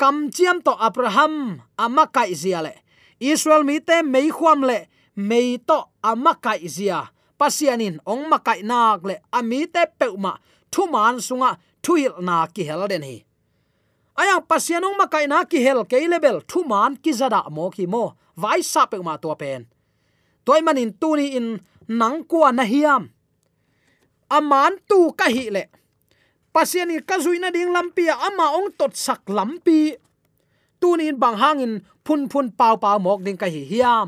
kam 0.02 0.34
chiam 0.34 0.66
to 0.66 0.74
abraham, 0.82 1.62
ama 1.78 2.10
kai 2.10 2.34
zia 2.34 2.66
le 2.66 2.74
israel 3.22 3.64
mi 3.64 3.78
te 3.80 4.02
mei 4.02 4.34
khuam 4.34 4.66
le 4.66 4.88
mei 5.16 5.58
to 5.62 5.78
amakai 6.04 6.66
zia. 6.68 7.14
Pasianin 7.38 7.98
ong 8.06 8.30
makai 8.30 8.62
nak 8.62 9.02
le 9.02 9.16
ami 9.34 9.66
te 9.66 9.86
peuma 10.00 10.38
thu 10.74 10.86
man 10.94 11.18
sunga 11.18 11.58
thuil 11.82 12.14
na 12.22 12.46
ki 12.46 12.64
hel 12.70 12.86
den 12.90 13.06
hi. 13.06 13.18
Aya, 14.22 14.38
pasian 14.42 14.86
ong 14.86 14.98
makai 15.02 15.26
na 15.26 15.46
ki 15.46 15.58
hel 15.66 15.82
ke 15.90 15.98
level 16.06 16.42
thu 16.50 16.62
man 16.68 16.98
ki 16.98 17.12
zada 17.14 17.42
mo 17.50 17.70
ki 17.70 17.86
mo. 17.90 18.14
Vai 18.38 18.62
sa 18.62 18.86
peuma 18.86 19.18
to 19.18 19.34
pen. 19.36 19.66
Toy 20.46 20.62
manin 20.62 20.94
tu 21.02 21.18
ni 21.18 21.38
in 21.38 21.62
nang 21.88 22.24
kwa 22.30 22.52
na 22.52 22.64
hiam. 22.64 23.10
Aman 24.30 24.78
tu 24.90 25.14
ka 25.18 25.28
hi 25.30 25.50
le. 25.50 25.64
Pasiani 26.54 27.02
ka 27.02 27.18
zuina 27.20 27.50
ding 27.52 27.74
lampia 27.74 28.16
ama 28.28 28.54
ong 28.58 28.72
tot 28.78 28.94
sak 28.96 29.26
lampi 29.28 29.98
tunin 30.82 31.20
bang 31.22 31.38
hangin 31.42 31.74
phun 32.06 32.22
phun 32.32 32.48
pau 32.60 32.76
pau 32.84 32.98
mok 33.00 33.22
ding 33.26 33.38
ka 33.38 33.48
hi 33.54 33.62
hiam. 33.72 34.08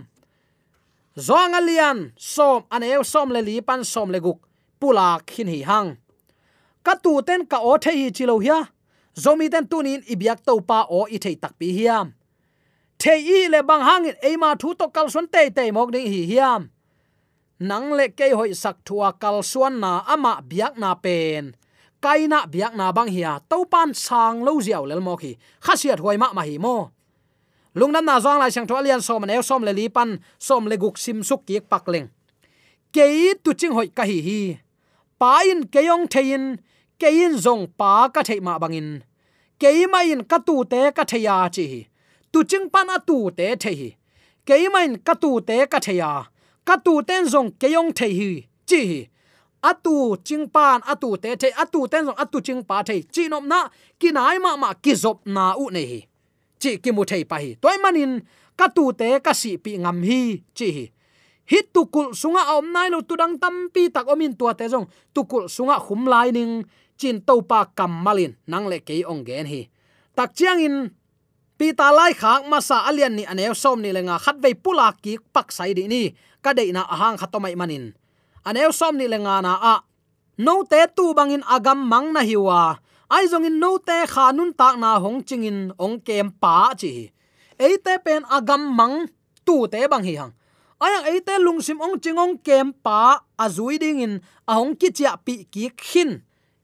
Zong 1.27 1.53
alian 1.59 2.11
som 2.17 2.63
aneu 2.75 3.03
som 3.03 3.29
le 3.29 3.41
li 3.47 3.61
pan, 3.61 3.83
som 3.83 4.09
le 4.09 4.19
guk 4.19 4.39
pula 4.79 5.19
khin 5.29 5.47
hi 5.47 5.61
hang. 5.69 5.89
Ka 6.85 6.93
tu 7.03 7.21
ten 7.27 7.45
ka 7.45 7.57
o 7.61 7.77
the 7.77 7.91
hi 7.91 8.09
chilo 8.09 8.39
hia, 8.39 8.59
zomi 9.15 9.47
ten 9.53 9.65
tunin 9.71 10.01
ibyak 10.13 10.39
to 10.45 10.59
pa 10.69 10.79
o 10.89 11.05
i 11.15 11.17
thei 11.23 11.35
tak 11.35 11.53
pi 11.59 11.67
hiam. 11.77 12.07
Thei 12.99 13.19
i 13.37 13.47
le 13.53 13.59
bang 13.69 13.83
hang 13.89 14.05
e 14.29 14.31
ma 14.37 14.55
thu 14.55 14.73
to 14.79 14.85
kal 14.95 15.07
son 15.13 15.27
te 15.33 15.49
te 15.49 15.71
mok 15.71 15.89
ding 15.93 16.07
hi 16.13 16.21
hiam. 16.31 16.61
Nang 17.59 17.93
le 17.97 18.05
ke 18.17 18.33
hoi 18.33 18.53
sak 18.63 18.77
thua 18.85 19.09
kal 19.21 19.43
suan 19.51 19.79
na 19.79 19.91
ama 20.13 20.41
biak 20.49 20.73
na 20.81 20.95
pen 20.95 21.55
kaina 22.03 22.39
biak 22.53 22.73
na 22.79 22.91
bang 22.97 23.09
hiya 23.15 23.33
topan 23.49 23.89
sang 24.05 24.43
lo 24.45 24.59
ziaw 24.65 24.83
lel 24.89 25.01
mo 25.07 25.15
khi. 25.21 25.31
Khasiat 25.65 25.99
huai 26.03 26.17
ma 26.21 26.27
ma 26.37 26.43
hi 26.47 26.57
mo. 26.65 26.75
Lungnam 27.79 28.05
na 28.05 28.15
zong 28.23 28.39
lai 28.41 28.51
chang 28.55 28.67
tho 28.67 28.75
alian 28.75 29.01
som 29.07 29.23
ne 29.29 29.41
som 29.49 29.61
le 29.67 29.73
li 29.79 29.85
pan, 29.95 30.09
som 30.47 30.63
le 30.71 30.75
guk 30.83 30.95
sim 31.03 31.23
suk 31.29 31.41
ki 31.47 31.59
pak 31.71 31.85
leng. 31.93 32.07
Ke 32.95 33.05
tu 33.43 33.51
ching 33.59 33.73
hoi 33.77 33.87
ka 33.97 34.03
hi 34.09 34.17
hi. 34.27 34.41
Pa 35.19 35.31
in 35.51 35.61
ke 35.73 35.81
yong 35.89 36.05
thein 36.13 36.43
ke 36.99 37.09
in 37.23 37.33
zong 37.45 37.63
pa 37.79 37.93
ka 38.15 38.21
thei 38.27 38.39
ma 38.47 38.53
bangin 38.63 38.89
ke 39.63 39.87
ma 39.91 39.99
in 40.13 40.21
ka 40.31 40.37
tu 40.47 40.55
te 40.71 40.81
ka 40.97 41.03
theya 41.11 41.37
chi 41.55 41.65
tu 42.31 42.39
ching 42.49 42.67
pan 42.73 42.89
a 42.95 42.97
tu 43.07 43.17
te 43.37 43.47
the 43.63 43.71
hi. 43.79 43.89
Ke 44.47 44.55
ma 44.73 44.79
in 44.87 44.95
ka 45.07 45.13
tu 45.23 45.31
te 45.47 45.57
ka 45.71 45.79
theya 45.85 46.11
ka 46.67 46.75
tu 46.85 46.93
ten 47.07 47.23
zong 47.33 47.49
ke 47.61 47.67
yong 47.75 47.91
thei 47.97 48.13
hi, 48.19 48.31
chi 48.69 48.79
hi 48.89 48.99
atu 49.63 50.19
ching 50.27 50.45
pan 50.51 50.83
atu 50.83 51.15
te 51.23 51.29
the 51.39 51.49
atu 51.63 51.87
ten 51.91 52.03
song 52.05 52.19
atu 52.23 52.37
ching 52.43 52.61
pa 52.69 52.83
thei. 52.87 52.99
Chi 53.13 53.23
nom 53.31 53.47
na 53.47 53.59
kinai 53.99 54.37
ma 54.43 54.51
ma 54.59 54.69
ki 54.83 54.93
zop 55.03 55.17
na 55.25 55.55
u 55.63 55.71
nei 55.71 55.87
hi. 55.91 55.99
Chi 56.61 56.71
ki 56.83 56.91
mu 56.91 57.03
thei 57.07 57.23
pa 57.23 57.37
hi. 57.43 57.55
Toy 57.63 57.77
manin, 57.83 58.19
ka 58.59 58.67
tu 58.75 58.91
te 58.99 59.07
ka 59.25 59.33
si 59.41 59.57
pi 59.63 59.71
ngam 59.83 59.97
hi, 60.03 60.21
chi 60.57 60.67
hi. 60.75 60.85
Hit 61.51 61.75
tukul 61.75 62.15
sunga 62.15 62.55
om 62.55 62.71
nai 62.75 62.87
lo 62.93 62.99
tudang 63.03 63.35
tam 63.41 63.67
pi 63.73 63.91
tak 63.95 64.07
omin 64.07 64.33
tua 64.39 64.53
te 64.59 64.65
jong 64.71 64.87
tukul 65.15 65.51
sunga 65.55 65.75
khum 65.85 66.07
lai 66.11 66.31
ning, 66.31 66.63
chin 66.99 67.19
to 67.27 67.35
pa 67.49 67.59
kam 67.77 67.91
malin 68.05 68.31
nang 68.47 68.65
le 68.71 68.79
ke 68.79 69.03
ong 69.11 69.23
gen 69.27 69.47
hi. 69.51 69.61
Tak 70.15 70.29
chiang 70.37 70.59
in, 70.59 70.75
pi 71.57 71.67
ta 71.79 71.91
lai 71.91 72.13
khak 72.15 72.47
ma 72.51 72.59
sa 72.59 72.87
alian 72.87 73.15
ni 73.15 73.23
anew 73.31 73.53
som 73.55 73.81
ni 73.83 73.91
lenga 73.95 74.15
khat 74.23 74.37
ve 74.43 74.51
pula 74.63 74.87
ki 75.03 75.19
pak 75.35 75.51
sai 75.51 75.71
di 75.73 75.87
ni. 75.87 76.03
Ka 76.43 76.51
de 76.51 76.63
na 76.75 76.83
ahang 76.83 77.15
khatomai 77.15 77.55
manin 77.55 77.95
aneu 78.45 78.71
som 78.71 78.95
ni 78.97 79.07
lenga 79.07 79.41
na 79.41 79.53
a. 79.73 79.75
No 80.37 80.63
te 80.63 80.81
tu 80.95 81.13
bangin 81.13 81.43
agam 81.45 81.79
mang 81.91 82.13
na 82.13 82.21
hiwa 82.21 82.83
ai 83.13 83.29
zong 83.29 83.45
in 83.45 83.59
no 83.61 83.77
te 83.77 83.97
khanun 84.13 84.51
tak 84.57 84.75
na 84.81 84.97
hong 84.97 85.21
ching 85.27 85.45
in 85.45 85.59
ong 85.77 86.01
kem 86.01 86.33
pa 86.41 86.73
chi. 86.73 87.13
Eite 87.59 87.93
pen 88.05 88.25
agam 88.25 88.61
mang 88.77 89.05
tu 89.45 89.67
te 89.67 89.85
bang 89.91 90.03
hi 90.07 90.15
hang. 90.17 90.33
Ayang 90.81 91.05
eite 91.13 91.37
lungsim 91.45 91.77
ong 91.85 92.01
chingong 92.03 92.41
kem 92.41 92.73
pa 92.85 93.21
azui 93.37 93.77
ding 93.77 94.01
in 94.01 94.13
ahong 94.49 94.73
ki 94.79 94.89
chia 94.97 95.13
pi 95.25 95.45
ki 95.53 95.69
khin. 95.77 96.11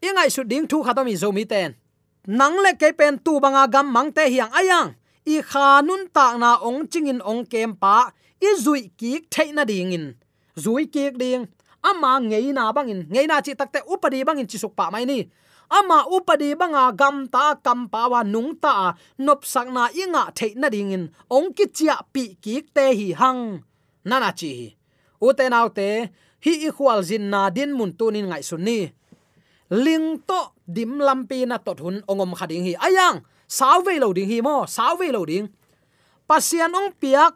Ingai 0.01 0.29
su 0.33 0.41
ding 0.43 0.65
thu 0.65 0.81
khatomi 0.85 1.13
zomi 1.21 1.45
ten. 1.45 1.77
Nang 2.25 2.57
le 2.63 2.73
ke 2.81 2.89
pen 2.97 3.21
tu 3.25 3.39
banga 3.39 3.63
gam 3.73 3.87
mang 3.93 4.09
te 4.11 4.25
hiang 4.33 4.51
ayang 4.59 4.89
i 5.29 5.37
khanun 5.51 6.09
tak 6.15 6.33
na 6.41 6.57
ong 6.67 6.89
chingin 6.91 7.21
ong 7.21 7.45
kem 7.45 7.77
pa, 7.77 8.09
i 8.41 8.49
zui 8.57 8.89
ki 8.97 9.11
theina 9.29 9.63
ding 9.69 9.93
in. 9.93 10.05
Zui 10.57 10.89
ki 10.93 11.13
ding 11.21 11.45
ama 11.83 12.19
ngei 12.19 12.51
na 12.53 12.71
bangin 12.75 13.07
ngei 13.11 13.27
na 13.27 13.41
chi 13.45 13.53
takte 13.59 13.79
upadi 13.93 14.23
bangin 14.27 14.47
chi 14.47 14.57
suk 14.57 14.73
pa 14.75 14.89
mai 14.93 15.05
ni 15.05 15.19
ama 15.69 16.05
upadi 16.09 16.57
banga 16.57 16.91
gam 16.99 17.27
ta 17.33 17.55
kam 17.65 17.89
pa 17.93 18.09
wa 18.11 18.21
nung 18.23 18.57
ta 18.63 18.93
nop 19.25 19.45
sak 19.45 19.67
na 19.75 19.83
inga 19.93 20.23
theina 20.37 20.67
ding 20.73 20.91
in 20.95 21.05
ong 21.29 21.53
ki 21.57 21.65
chia 21.77 21.95
pi 22.13 22.23
ki 22.43 22.55
te 22.75 22.85
hi 22.99 23.07
hang. 23.19 23.43
Nana 24.09 24.31
chi 24.39 24.53
u 25.21 25.27
te 25.37 25.45
nau 25.53 25.67
te, 25.77 25.89
hi 26.45 26.53
i 26.67 26.69
khwal 26.75 27.01
jin 27.09 27.29
na 27.33 27.41
din 27.55 27.71
mun 27.77 27.91
tunin 27.99 28.27
ngai 28.29 28.43
sun 28.49 28.63
ni. 28.67 28.79
Ling 29.83 30.07
to 30.29 30.41
dim 30.75 30.91
lampi 31.07 31.45
na 31.45 31.57
tot 31.65 31.79
hun 31.83 31.97
ongom 32.09 32.33
khading 32.39 32.65
hi. 32.67 32.73
Ayang, 32.87 33.17
saw 33.57 33.77
ve 33.85 33.93
lo 34.03 34.13
ding 34.17 34.29
hi 34.31 34.37
mo, 34.47 34.55
saw 34.75 34.95
ve 34.99 35.07
lo 35.15 35.21
ding. 35.29 35.45
Pasian 36.27 36.77
ong 36.79 36.91
piak, 37.01 37.33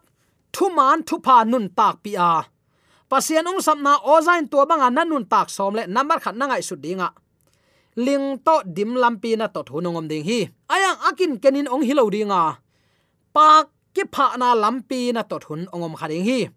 thu 0.54 0.66
man 0.78 1.00
thu 1.08 1.16
pa 1.26 1.44
nun 1.44 1.66
tak 1.78 1.96
pi 2.04 2.12
a 2.32 2.32
pasian 3.14 3.46
um 3.46 3.62
samna 3.62 4.02
ozain 4.02 4.50
to 4.50 4.58
banga 4.66 4.90
nanun 4.90 5.30
tak 5.30 5.54
som 5.54 5.78
le 5.78 5.86
number 5.86 6.18
khat 6.18 6.34
na 6.34 6.50
ngai 6.50 6.66
su 6.66 6.74
dinga. 6.84 7.14
Ling 8.06 8.42
to 8.42 8.56
dim 8.66 8.98
lampi 8.98 9.38
na 9.38 9.46
to 9.54 9.62
thunongom 9.62 10.10
ding 10.10 10.26
hi. 10.26 10.50
Ayang 10.74 10.98
akin 11.10 11.38
kenin 11.38 11.70
ong 11.70 11.86
hilo 11.86 12.10
dinga. 12.10 12.58
Pak 13.36 13.70
ki 13.94 14.04
pha 14.14 14.34
na 14.42 14.58
lampi 14.58 15.14
na 15.14 15.22
to 15.22 15.38
thun 15.38 15.70
ongom 15.70 15.94
kharing 15.94 16.26
hi. 16.26 16.50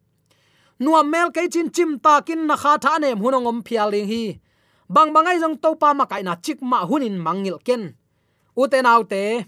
Nuam 0.80 1.06
mel 1.12 1.28
ke 1.36 1.44
chin 1.52 1.68
chim 1.68 2.00
ta 2.00 2.24
kin 2.24 2.48
na 2.48 2.56
kha 2.56 2.72
tha 2.84 2.92
ne 3.02 3.12
hunongom 3.12 3.60
phialing 3.66 4.08
hi. 4.08 4.40
Bang 4.88 5.12
bangai 5.12 5.36
jong 5.42 5.60
to 5.60 5.76
pa 5.76 5.92
ma 5.92 6.04
kai 6.08 6.22
na 6.24 6.40
chik 6.44 6.58
ma 6.70 6.88
hunin 6.88 7.16
mangil 7.20 7.60
ken. 7.66 7.82
Uten 8.56 8.88
autte 8.88 9.44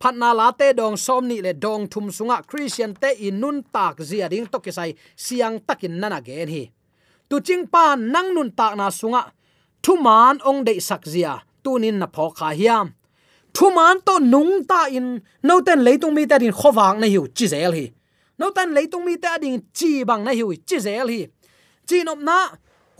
phatna 0.00 0.34
la 0.34 0.50
te 0.52 0.72
dong 0.72 0.96
som 0.96 1.26
ni 1.28 1.40
le 1.42 1.52
dong 1.52 1.88
thum 1.92 2.10
sunga 2.10 2.42
christian 2.46 2.94
te 2.94 3.10
in 3.26 3.40
nun 3.40 3.62
tak 3.74 4.00
zia 4.08 4.28
ding 4.28 4.46
to 4.46 4.58
ke 4.64 4.72
sai 4.72 4.94
siang 5.16 5.60
takin 5.66 5.98
nana 6.00 6.20
gen 6.20 6.48
hi. 6.48 6.64
Tu 7.28 7.40
ching 7.40 7.66
pa 7.66 7.96
nang 7.96 8.34
nun 8.34 8.50
tak 8.58 8.76
na 8.76 8.90
sunga 8.90 9.22
thu 9.82 9.96
man 9.96 10.38
ong 10.44 10.64
de 10.64 10.80
sak 10.80 11.02
zia, 11.12 11.32
tunin 11.64 11.98
na 11.98 12.06
pho 12.14 12.30
kha 12.30 12.48
hiam. 12.58 12.86
Thu 13.54 13.70
man 13.70 14.00
to 14.06 14.18
nung 14.20 14.64
ta 14.70 14.86
in, 14.86 15.22
no 15.42 15.60
ten 15.60 15.80
leitung 15.86 16.14
mi 16.14 16.26
ta 16.26 16.38
din 16.38 16.52
khowang 16.52 17.00
na 17.00 17.06
hiu 17.06 17.26
chi 17.36 17.46
zel 17.46 17.72
hi. 17.72 17.86
No 18.38 18.50
ten 18.50 18.74
leitung 18.76 19.04
mi 19.04 19.16
ta 19.16 19.38
din 19.38 19.60
chi 19.72 20.04
bang 20.04 20.24
na 20.24 20.30
hiu 20.30 20.52
chi 20.68 20.78
zel 20.78 21.08
hi. 21.08 21.26
Chi 21.88 22.02
nop 22.04 22.18
na, 22.18 22.38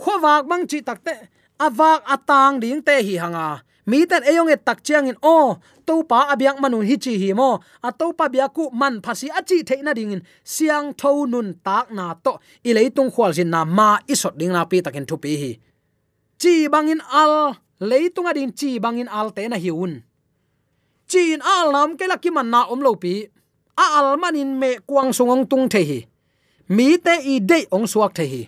khowak 0.02 0.46
mang 0.50 0.66
chi 0.66 0.80
takte 0.80 1.14
avak 1.58 2.02
atang 2.14 2.61
ding 2.61 2.82
te 2.82 3.02
hi 3.02 3.14
hanga 3.22 3.62
mi 3.90 4.05
tan 4.11 4.22
eyong 4.31 4.53
e 4.53 4.57
tak 4.61 4.85
chiang 4.85 5.09
in 5.09 5.18
oh, 5.24 5.57
o 5.57 5.61
to 5.88 5.94
pa 6.05 6.29
abyak 6.33 6.61
manun 6.61 6.85
hi 6.85 6.96
chi 7.05 7.16
hi 7.16 7.33
mo, 7.33 7.51
a 7.81 7.88
to 7.88 8.12
pa 8.18 8.29
bia 8.29 8.46
ku 8.57 8.68
man 8.81 9.01
phasi 9.05 9.27
a 9.38 9.40
chi 9.48 9.64
theina 9.68 9.96
ding 9.96 10.12
in, 10.12 10.22
siang 10.44 10.92
tho 11.01 11.24
nun 11.33 11.48
tak 11.66 11.88
na 11.96 12.12
to 12.24 12.33
i 12.68 12.70
leitung 12.77 13.09
khwal 13.14 13.33
jin 13.37 13.48
na 13.55 13.61
ma 13.64 13.88
isot 14.12 14.35
ding 14.40 14.53
na 14.53 14.68
pi 14.70 14.85
takin 14.85 15.09
thu 15.09 15.16
pi 15.16 15.33
hi. 15.42 15.53
Chi 16.40 16.55
bangin 16.72 17.01
al 17.22 17.33
leitung 17.90 18.29
adin 18.31 18.53
chi 18.59 18.70
bangin 18.85 19.09
al 19.18 19.29
te 19.37 19.48
na 19.48 19.57
hiun 19.57 19.92
in 21.16 21.40
al 21.40 21.72
nam 21.72 21.96
ke 21.96 22.05
laki 22.05 22.29
man 22.29 22.51
na 22.53 22.68
om 22.68 22.81
lo 22.85 22.92
pi, 23.03 23.24
a 23.83 23.85
al 23.98 24.20
manin 24.20 24.59
me 24.61 24.70
kuang 24.88 25.11
sungong 25.16 25.48
tung 25.48 25.66
the 25.72 25.81
hi. 25.88 26.01
Mi 26.68 26.98
te 26.98 27.14
i 27.33 27.40
de 27.40 27.64
ong 27.72 27.87
suak 27.88 28.12
the 28.12 28.24
hi 28.33 28.42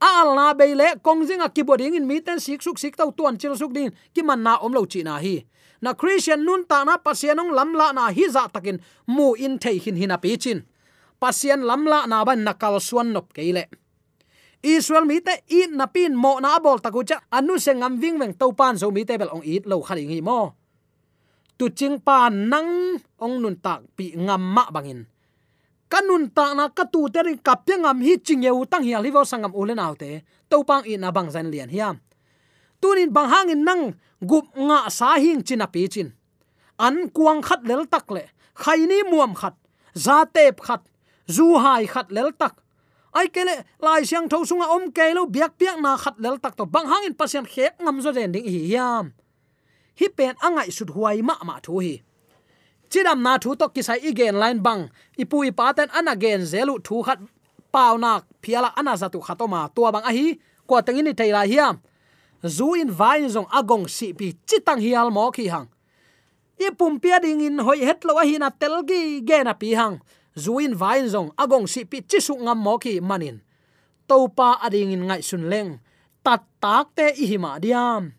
a 0.00 0.24
na 0.34 0.54
be 0.54 0.74
le 0.74 0.96
kong 1.02 1.22
zinga 1.28 1.48
ki 1.54 1.62
in 1.96 2.06
mi 2.06 2.20
ten 2.20 2.40
sik 2.40 2.62
suk 2.62 2.78
sik 2.78 2.96
tau 2.96 3.10
tuan 3.12 3.38
chil 3.38 3.56
suk 3.56 3.72
din 3.72 3.90
ki 4.14 4.22
man 4.22 4.42
na 4.42 4.56
om 4.58 4.72
lo 4.72 4.84
chi 4.86 5.02
na 5.02 5.18
hi. 5.18 5.44
Na 5.80 5.94
christian 5.94 6.44
nun 6.44 6.64
ta 6.66 6.84
na 6.84 6.98
pasianong 6.98 7.52
lamla 7.52 7.92
na 7.92 8.10
hi 8.10 8.28
za 8.28 8.48
takin 8.48 8.80
mu 9.06 9.34
in 9.34 9.58
thei 9.58 9.78
hin 9.78 9.96
hina 9.96 10.18
pi 10.18 10.36
chin. 10.36 10.64
Pasian 11.20 11.60
lamla 11.62 12.06
na 12.08 12.24
ban 12.24 12.44
nakal 12.44 12.80
suan 12.80 13.12
nop 13.12 13.32
keile 13.32 13.68
israel 14.62 15.08
mi 15.08 15.20
te 15.24 15.40
i 15.48 15.68
na 15.72 15.88
pin 15.88 16.12
mo 16.12 16.36
na 16.40 16.60
bol 16.60 16.80
taku 16.80 17.04
cha 17.04 17.20
anu 17.32 17.56
se 17.56 17.72
ngam 17.72 17.96
wing 17.96 18.20
weng 18.20 18.34
to 18.36 18.52
pan 18.52 18.76
zo 18.76 18.92
mi 18.92 19.04
te 19.08 19.16
bel 19.16 19.32
ong 19.32 19.44
it 19.44 19.64
lo 19.64 19.80
khali 19.80 20.04
ngi 20.04 20.20
mo 20.20 20.52
tu 21.56 21.72
ching 21.72 21.96
pa 22.00 22.28
nang 22.28 23.00
ong 23.16 23.36
nun 23.40 23.56
tak 23.56 23.88
pi 23.96 24.12
ngam 24.16 24.40
ma 24.40 24.68
bangin 24.68 25.08
kanun 25.90 26.30
ta 26.30 26.54
na 26.54 26.70
ka 26.70 26.84
tu 26.86 27.10
te 27.10 27.20
ring 27.26 27.42
kap 27.42 27.66
te 27.66 27.74
ngam 27.74 27.98
hi 28.06 28.14
ching 28.22 28.46
yeu 28.46 28.62
tang 28.70 28.86
hi 28.86 28.94
livo 29.02 29.26
sangam 29.26 29.52
ulen 29.60 29.82
autte 29.82 30.22
to 30.50 30.62
pang 30.62 30.86
i 30.86 30.94
na 30.96 31.10
bang 31.10 31.28
zan 31.34 31.50
lian 31.50 31.68
hiam. 31.68 31.98
Tunin 32.80 33.10
bang 33.12 33.28
hangin 33.28 33.62
nang 33.68 33.82
gup 34.22 34.46
nga 34.56 34.88
sa 34.88 35.18
hing 35.18 35.42
china 35.42 35.66
pi 35.66 35.90
chin. 35.92 36.08
An 36.78 37.10
kuang 37.12 37.42
khat 37.42 37.60
lel 37.68 37.84
tak 37.84 38.08
le. 38.14 38.24
Khaini 38.54 39.04
muam 39.10 39.34
khat. 39.36 39.54
Za 39.92 40.24
tep 40.24 40.62
khat. 40.64 40.80
Zu 41.28 41.58
hai 41.60 41.84
khat 41.84 42.08
lel 42.08 42.32
tak. 42.32 42.56
Ai 43.12 43.26
kele 43.28 43.66
lai 43.82 44.06
siang 44.06 44.30
tho 44.30 44.46
sunga 44.48 44.70
om 44.70 44.88
ke 44.94 45.12
lo 45.12 45.26
biak 45.26 45.58
biak 45.60 45.76
na 45.82 45.98
khat 45.98 46.16
lel 46.22 46.38
tak 46.38 46.56
to. 46.56 46.64
Bang 46.64 46.86
hangin 46.88 47.12
pasien 47.12 47.44
khek 47.44 47.82
ngam 47.82 48.00
zo 48.00 48.10
den 48.14 48.32
ding 48.32 48.46
hi 48.46 48.70
hiam. 48.70 49.12
Hi 50.00 50.06
pen 50.08 50.34
angai 50.40 50.70
sut 50.72 50.90
huai 50.94 51.20
ma 51.20 51.34
ma 51.44 51.60
thu 51.60 51.82
hi 51.84 52.00
chidam 52.90 53.22
na 53.22 53.38
thu 53.42 53.54
to 53.60 53.66
kisai 53.74 54.00
igen 54.08 54.36
line 54.42 54.60
bang. 54.66 54.82
Ipui 55.22 55.50
paten 55.58 55.88
an 55.98 56.08
again 56.08 56.42
zelu 56.52 56.74
thu 56.86 57.02
khat 57.06 57.18
pau 57.72 57.94
nak 57.96 58.26
phiala 58.42 58.70
ana 58.76 58.92
zatu 59.00 59.18
khatoma. 59.26 59.60
Tua 59.74 59.88
bang 59.94 60.06
a 60.10 60.12
hi 60.16 60.26
ko 60.68 60.74
tengin 60.86 61.04
ni 61.06 61.12
theila 61.14 61.42
hiam 61.50 61.76
zu 62.42 62.72
in 62.74 62.90
vai 62.90 63.28
zong 63.28 63.48
agong 63.52 63.84
si 63.88 64.12
pi 64.12 64.32
chitang 64.48 64.80
hial 64.80 65.12
mo 65.12 65.30
khi 65.30 65.48
hang. 65.48 65.68
I 66.60 66.70
pum 66.72 67.00
pia 67.00 67.20
ding 67.20 67.40
in 67.40 67.58
hoi 67.58 67.84
het 67.84 68.04
lo 68.04 68.16
hi 68.16 68.36
na 68.38 68.48
tel 68.48 68.84
gi 68.88 69.20
ge 69.20 69.44
na 69.44 69.52
pi 69.52 69.74
hang. 69.76 70.00
Zu 70.36 70.58
in 70.58 70.74
vai 70.74 71.04
zong 71.08 71.32
agong 71.36 71.68
si 71.68 71.84
pi 71.84 72.00
chi 72.00 72.20
su 72.20 72.34
ngam 72.36 72.58
mo 72.58 72.78
khi 72.78 73.00
manin. 73.00 73.40
To 74.08 74.28
pa 74.28 74.58
ading 74.64 74.92
in 74.92 75.04
ngai 75.08 75.22
sun 75.22 75.48
leng. 75.52 75.80
Tat 76.24 76.42
tak 76.60 76.96
te 76.96 77.12
i 77.16 77.24
hi 77.26 77.36
ma 77.36 77.58
diam. 77.58 78.12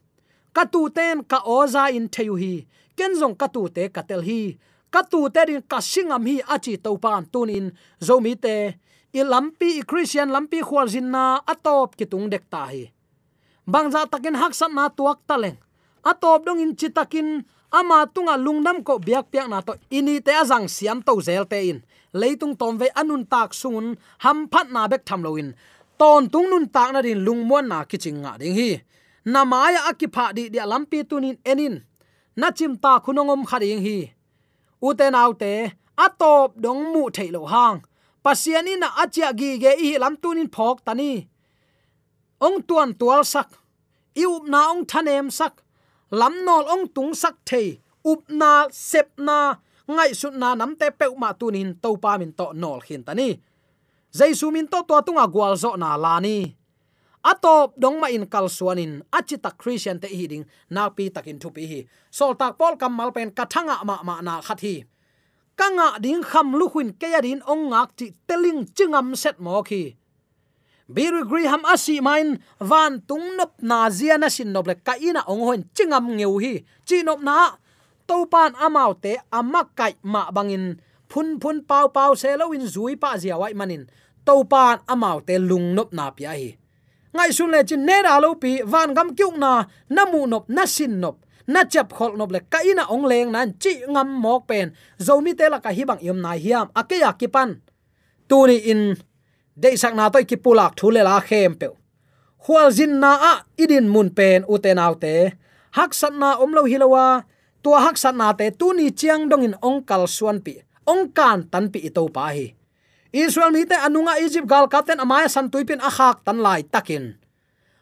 Ka 0.53 0.65
tu 0.65 0.89
ten 0.89 1.23
ka 1.23 1.41
oza 1.45 1.89
in 1.89 2.09
theu 2.09 2.35
hi 2.35 2.65
ken 3.01 3.17
zong 3.17 3.33
ka 3.33 3.49
tu 3.49 3.65
te 3.73 3.89
ka 3.89 4.05
tel 4.05 4.21
hi. 4.21 4.61
Ka 4.93 5.01
tu 5.01 5.25
te 5.33 5.41
din 5.49 5.61
ka 5.65 5.81
singam 5.81 6.21
hi 6.29 6.37
achi 6.53 6.77
to 6.77 6.93
pan 7.01 7.25
tunin 7.33 7.73
zomi 7.97 8.37
te, 8.37 8.77
i 9.17 9.21
lampi, 9.25 9.81
i 9.81 9.83
christian 9.89 10.29
lampi 10.29 10.61
khwal 10.61 10.85
jin 10.93 11.09
na 11.09 11.41
atop 11.53 11.97
ki 11.97 12.05
tung 12.05 12.29
dek 12.29 12.45
ta 12.53 12.69
hi. 12.69 12.83
Bangza 13.65 14.05
takin 14.05 14.37
hak 14.41 14.53
na 14.77 14.85
tuak 14.97 15.19
taleng 15.25 15.57
atop 16.05 16.45
dong 16.45 16.61
in 16.61 16.77
chitakin 16.79 17.41
ama 17.73 18.05
tunga 18.13 18.35
lungnam 18.45 18.77
ko 18.85 18.93
biak 19.01 19.25
piak 19.33 19.47
na 19.49 19.65
to. 19.65 19.73
Ini 19.89 20.21
te 20.21 20.31
azang 20.37 20.69
siam 20.69 21.01
to 21.01 21.17
zel 21.25 21.45
te 21.49 21.57
in. 21.69 21.79
Leitung 22.13 22.53
tom 22.59 22.77
ve 22.77 22.87
anun 23.01 23.23
tak 23.25 23.53
sungun, 23.53 23.97
ham 24.23 24.37
phat 24.51 24.67
na 24.69 24.85
bek 24.91 25.01
tham 25.07 25.23
loin 25.25 25.55
ton 25.97 26.29
tung 26.29 26.49
nun 26.51 26.65
tak 26.69 26.93
na 26.93 26.99
din 27.01 27.23
lungmon 27.25 27.65
na 27.65 27.85
kiching 27.89 28.21
nga 28.21 28.37
ding 28.37 28.53
hi. 28.53 28.81
Namaya 29.25 29.89
akipha 29.89 30.33
di 30.33 30.49
dia 30.53 30.65
lampi 30.65 31.05
tunin 31.09 31.37
enin 31.45 31.81
na 32.35 32.47
chim 32.57 32.73
ta 32.83 32.99
khunongom 33.03 33.41
khading 33.49 33.81
hi. 33.85 33.97
Uten 34.87 35.13
autte 35.21 35.53
atop 36.05 36.49
dong 36.63 36.83
mu 36.93 37.03
thailo 37.15 37.41
hang. 37.53 37.77
Pasiani 38.23 38.73
na 38.81 38.87
achia 39.03 39.29
gi 39.39 39.49
ge 39.63 39.71
i 39.87 39.89
lam 40.03 40.15
tunin 40.21 40.49
phok 40.55 40.77
tani. 40.85 41.11
Ong 42.45 42.57
tuan 42.67 42.89
tual 42.99 43.21
sak. 43.33 43.49
Iup 44.21 44.43
na 44.51 44.59
ong 44.71 44.83
thanem 44.91 45.27
sak. 45.39 45.53
Lam 46.19 46.33
nol 46.45 46.63
ong 46.73 46.85
tung 46.95 47.13
sak 47.21 47.35
thei. 47.49 47.67
Up 48.11 48.21
na, 48.39 48.51
sep 48.71 49.09
na, 49.27 49.37
ngai 49.85 50.11
sut 50.19 50.33
na 50.41 50.49
nam 50.59 50.71
te 50.79 50.87
pe 50.99 51.05
ma 51.21 51.29
tunin 51.39 51.69
to 51.83 51.89
pa 52.03 52.11
min 52.19 52.31
to 52.39 52.45
nol 52.61 52.79
khin 52.85 53.03
tani. 53.07 53.29
Jaisu 54.17 54.47
min 54.55 54.67
to 54.71 54.79
to 54.89 54.95
tunga 55.05 55.25
gwal 55.33 55.53
zo 55.63 55.69
na 55.81 55.89
lani 56.03 56.37
ni 56.39 56.60
atop 57.23 57.77
dong 57.77 57.99
ma 58.01 58.07
in 58.07 58.25
kal 58.25 58.49
suanin 58.49 59.01
achita 59.11 59.51
christian 59.57 59.99
te 59.99 60.07
hi 60.07 60.27
ding 60.27 60.45
na 60.69 60.89
pi 60.89 61.09
takin 61.09 61.39
thu 61.39 61.49
pi 61.55 61.63
hi. 61.71 61.79
Sol 62.11 62.33
tak 62.35 62.57
pol 62.57 62.75
kam 62.81 62.93
mal 62.97 63.11
pen 63.11 63.31
kathanga 63.31 63.83
ma 63.85 64.03
ma 64.03 64.21
na 64.21 64.41
khat 64.41 64.59
hi. 64.61 64.75
Kanga 65.57 65.99
ding 65.99 66.23
kham 66.23 66.53
lu 66.59 66.65
khuin 66.71 66.93
ke 66.99 67.07
ya 67.13 67.21
din 67.21 67.41
ong 67.51 67.69
ngak 67.71 67.89
ti 67.97 68.05
teling 68.27 68.65
chingam 68.75 69.15
set 69.15 69.37
mo 69.39 69.61
khi 69.63 70.01
biru 70.91 71.23
griham 71.23 71.63
asi 71.63 72.03
main, 72.03 72.37
van 72.59 72.99
tung 73.07 73.39
nop 73.39 73.55
na 73.63 73.87
zia 73.89 74.19
na 74.19 74.27
sin 74.27 74.51
noble 74.51 74.75
ka 74.75 74.99
ina 74.99 75.23
ong 75.23 75.43
hoin 75.47 75.63
chingam 75.75 76.05
ngeu 76.11 76.37
hi. 76.43 76.53
Chi 76.87 77.03
nop 77.03 77.23
na 77.23 77.55
to 78.07 78.27
pan 78.27 78.51
amau 78.59 78.91
te 78.93 79.15
amak 79.31 79.67
kai 79.75 79.95
ma 80.03 80.27
bangin. 80.35 80.75
Phun 81.11 81.39
phun 81.39 81.63
pau 81.63 81.87
pau 81.87 82.15
se 82.15 82.35
lo 82.37 82.51
in 82.51 82.67
zui 82.67 82.99
pa 82.99 83.17
zia 83.17 83.39
wai 83.39 83.53
manin. 83.55 83.87
To 84.27 84.43
pan 84.43 84.83
amau 84.87 85.23
te 85.23 85.39
lung 85.39 85.75
nop 85.75 85.89
na 85.95 86.11
pia 86.11 86.35
hi 86.35 86.60
ngai 87.15 87.31
sun 87.37 87.51
le 87.53 87.59
chin 87.69 87.85
ne 87.87 87.97
da 88.03 88.19
lo 88.23 88.35
pi, 88.35 88.61
van 88.71 88.93
gam 88.93 89.09
kyung 89.17 89.37
na 89.43 89.51
na 89.89 90.05
mu 90.11 90.27
nop, 90.31 90.43
na 90.55 90.63
sin 90.65 90.93
nop, 91.01 91.15
na 91.47 91.63
chap 91.71 91.93
khol 91.97 92.13
nop 92.17 92.31
le 92.31 92.39
ka 92.51 92.59
ina 92.69 92.83
ong 92.93 93.05
leng 93.11 93.31
nan 93.35 93.49
chi 93.61 93.73
ngam 93.93 94.09
mok 94.23 94.41
pen. 94.49 94.67
Zomi 95.05 95.31
te 95.39 95.45
la 95.49 95.59
ka 95.65 95.69
hi 95.77 95.83
bang 95.89 96.01
yom 96.07 96.19
na 96.21 96.31
hiam 96.43 96.67
akeya 96.79 97.11
kipan 97.19 97.49
tu 98.29 98.47
ni 98.47 98.57
in, 98.71 98.95
de 99.61 99.69
sak 99.81 99.93
na 99.95 100.09
toy 100.13 100.23
ki 100.29 100.37
pulak 100.43 100.71
thule 100.79 101.01
la 101.03 101.19
khem 101.27 101.53
pe 101.59 101.67
khwal 102.43 102.69
jin 102.77 102.93
na 103.03 103.11
a 103.31 103.33
idin 103.63 103.87
mun 103.93 104.09
pen, 104.17 104.41
u 104.49 104.57
te 104.57 104.71
uten 104.73 104.99
te. 105.03 105.13
Hak 105.77 105.91
sat 105.93 106.13
na 106.21 106.29
om 106.43 106.51
lo 106.57 106.63
hilowa 106.71 107.23
tua 107.63 107.79
hak 107.85 107.97
sat 108.03 108.15
na 108.15 108.33
te, 108.33 108.45
tu 108.59 108.73
ni 108.73 108.91
chiang 108.99 109.29
dong 109.29 109.43
in 109.47 109.55
ong 109.61 109.79
kal 109.89 110.03
suan 110.07 110.41
pi. 110.45 110.53
Ong 110.91 111.13
kan 111.17 111.39
tan 111.51 111.65
pi 111.73 111.89
to 111.95 112.03
pa 112.15 112.33
hi 112.33 112.45
israel 113.11 113.51
mi 113.51 113.67
te 113.67 113.75
anunga 113.75 114.15
egypt, 114.23 114.47
gal 114.47 114.71
katen, 114.71 114.99
amaya 115.03 115.27
san 115.27 115.51
tuipin 115.51 115.83
akhak 115.83 116.23
tan 116.23 116.39
lai 116.39 116.63
takin. 116.63 117.19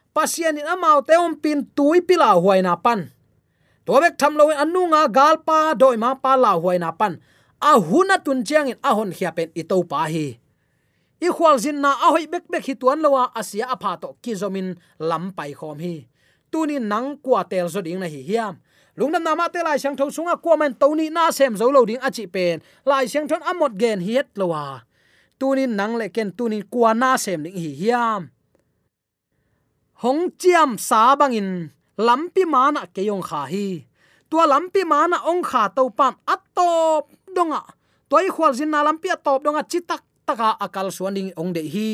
Pasian 0.09 0.57
in 0.57 0.65
amau 0.65 1.05
te 1.05 1.13
om 1.13 1.37
pin 1.37 1.69
tui 1.77 2.01
pila 2.01 2.33
huaina 2.33 2.73
pan. 2.81 3.13
To 3.85 4.01
bek 4.01 4.17
tham 4.17 4.33
lo 4.33 4.49
anunga 4.49 5.05
gal 5.05 5.37
pa 5.45 5.77
doi 5.77 5.97
ma 6.01 6.17
pa 6.17 6.33
la 6.33 6.57
huaina 6.57 6.89
pan. 6.97 7.21
A 7.61 7.77
huna 7.77 8.17
tun 8.17 8.41
chiang 8.41 8.73
in 8.73 8.79
ahon 8.81 9.13
hiapen 9.13 9.53
i 9.53 9.61
to 9.61 9.85
pa 9.85 10.09
hi. 10.09 10.41
I 11.21 11.29
khwal 11.29 11.61
zin 11.61 11.77
na 11.77 11.93
a 11.93 12.09
hoi 12.09 12.25
bek 12.25 12.49
bek 12.49 12.65
hi 12.65 12.73
tuan 12.73 12.97
lowa 13.05 13.29
asia 13.35 13.69
apha 13.69 14.01
to 14.01 14.17
kizomin 14.23 14.81
lam 14.97 15.29
pai 15.37 15.53
khom 15.53 15.77
hi. 15.77 16.09
Tuni 16.49 16.81
nang 16.81 17.21
kwa 17.21 17.45
tel 17.45 17.69
zo 17.69 17.85
ding 17.85 18.01
na 18.01 18.09
hi 18.09 18.25
hiam. 18.25 18.57
Lungnam 18.97 19.21
nama 19.21 19.45
te 19.53 19.61
lai 19.61 19.77
sang 19.77 19.93
tho 19.93 20.09
sunga 20.09 20.41
kwa 20.41 20.57
men 20.57 20.73
to 20.73 20.89
ni 20.97 21.13
na 21.13 21.29
sem 21.29 21.53
zo 21.53 21.69
lo 21.69 21.85
ding 21.85 22.01
achi 22.01 22.25
pen. 22.25 22.65
Lai 22.81 23.05
sang 23.05 23.29
thon 23.29 23.45
amot 23.45 23.77
gen 23.77 24.01
hiet 24.01 24.33
lowa 24.33 24.88
tunin 25.39 25.71
nang 25.80 25.95
le 25.95 26.12
ken 26.12 26.30
tunin 26.36 26.63
kuana 26.67 27.15
sem 27.15 27.39
ding 27.43 27.56
hi 27.56 27.71
hiam. 27.80 28.21
Hong 30.04 30.32
chiam 30.39 30.75
sa 30.80 31.15
bangin 31.19 31.71
lampi 31.97 32.43
mana 32.43 32.88
ke 32.91 33.02
yong 33.08 33.23
kha 33.23 33.47
hi. 33.52 33.88
Tua 34.30 34.45
lampi 34.45 34.84
mana 34.84 35.17
ong 35.32 35.41
kha 35.43 35.71
to 35.75 35.89
pam 35.89 36.15
atop 36.28 37.10
donga. 37.36 37.63
Toy 38.12 38.28
khwal 38.30 38.54
jin 38.56 38.69
na 38.71 38.84
lampi 38.84 39.08
atop 39.10 39.43
donga 39.43 39.63
chitak 39.63 40.04
taka 40.28 40.60
akal 40.60 40.91
suaning 40.91 41.32
ong 41.39 41.52
de 41.56 41.63
hi. 41.63 41.91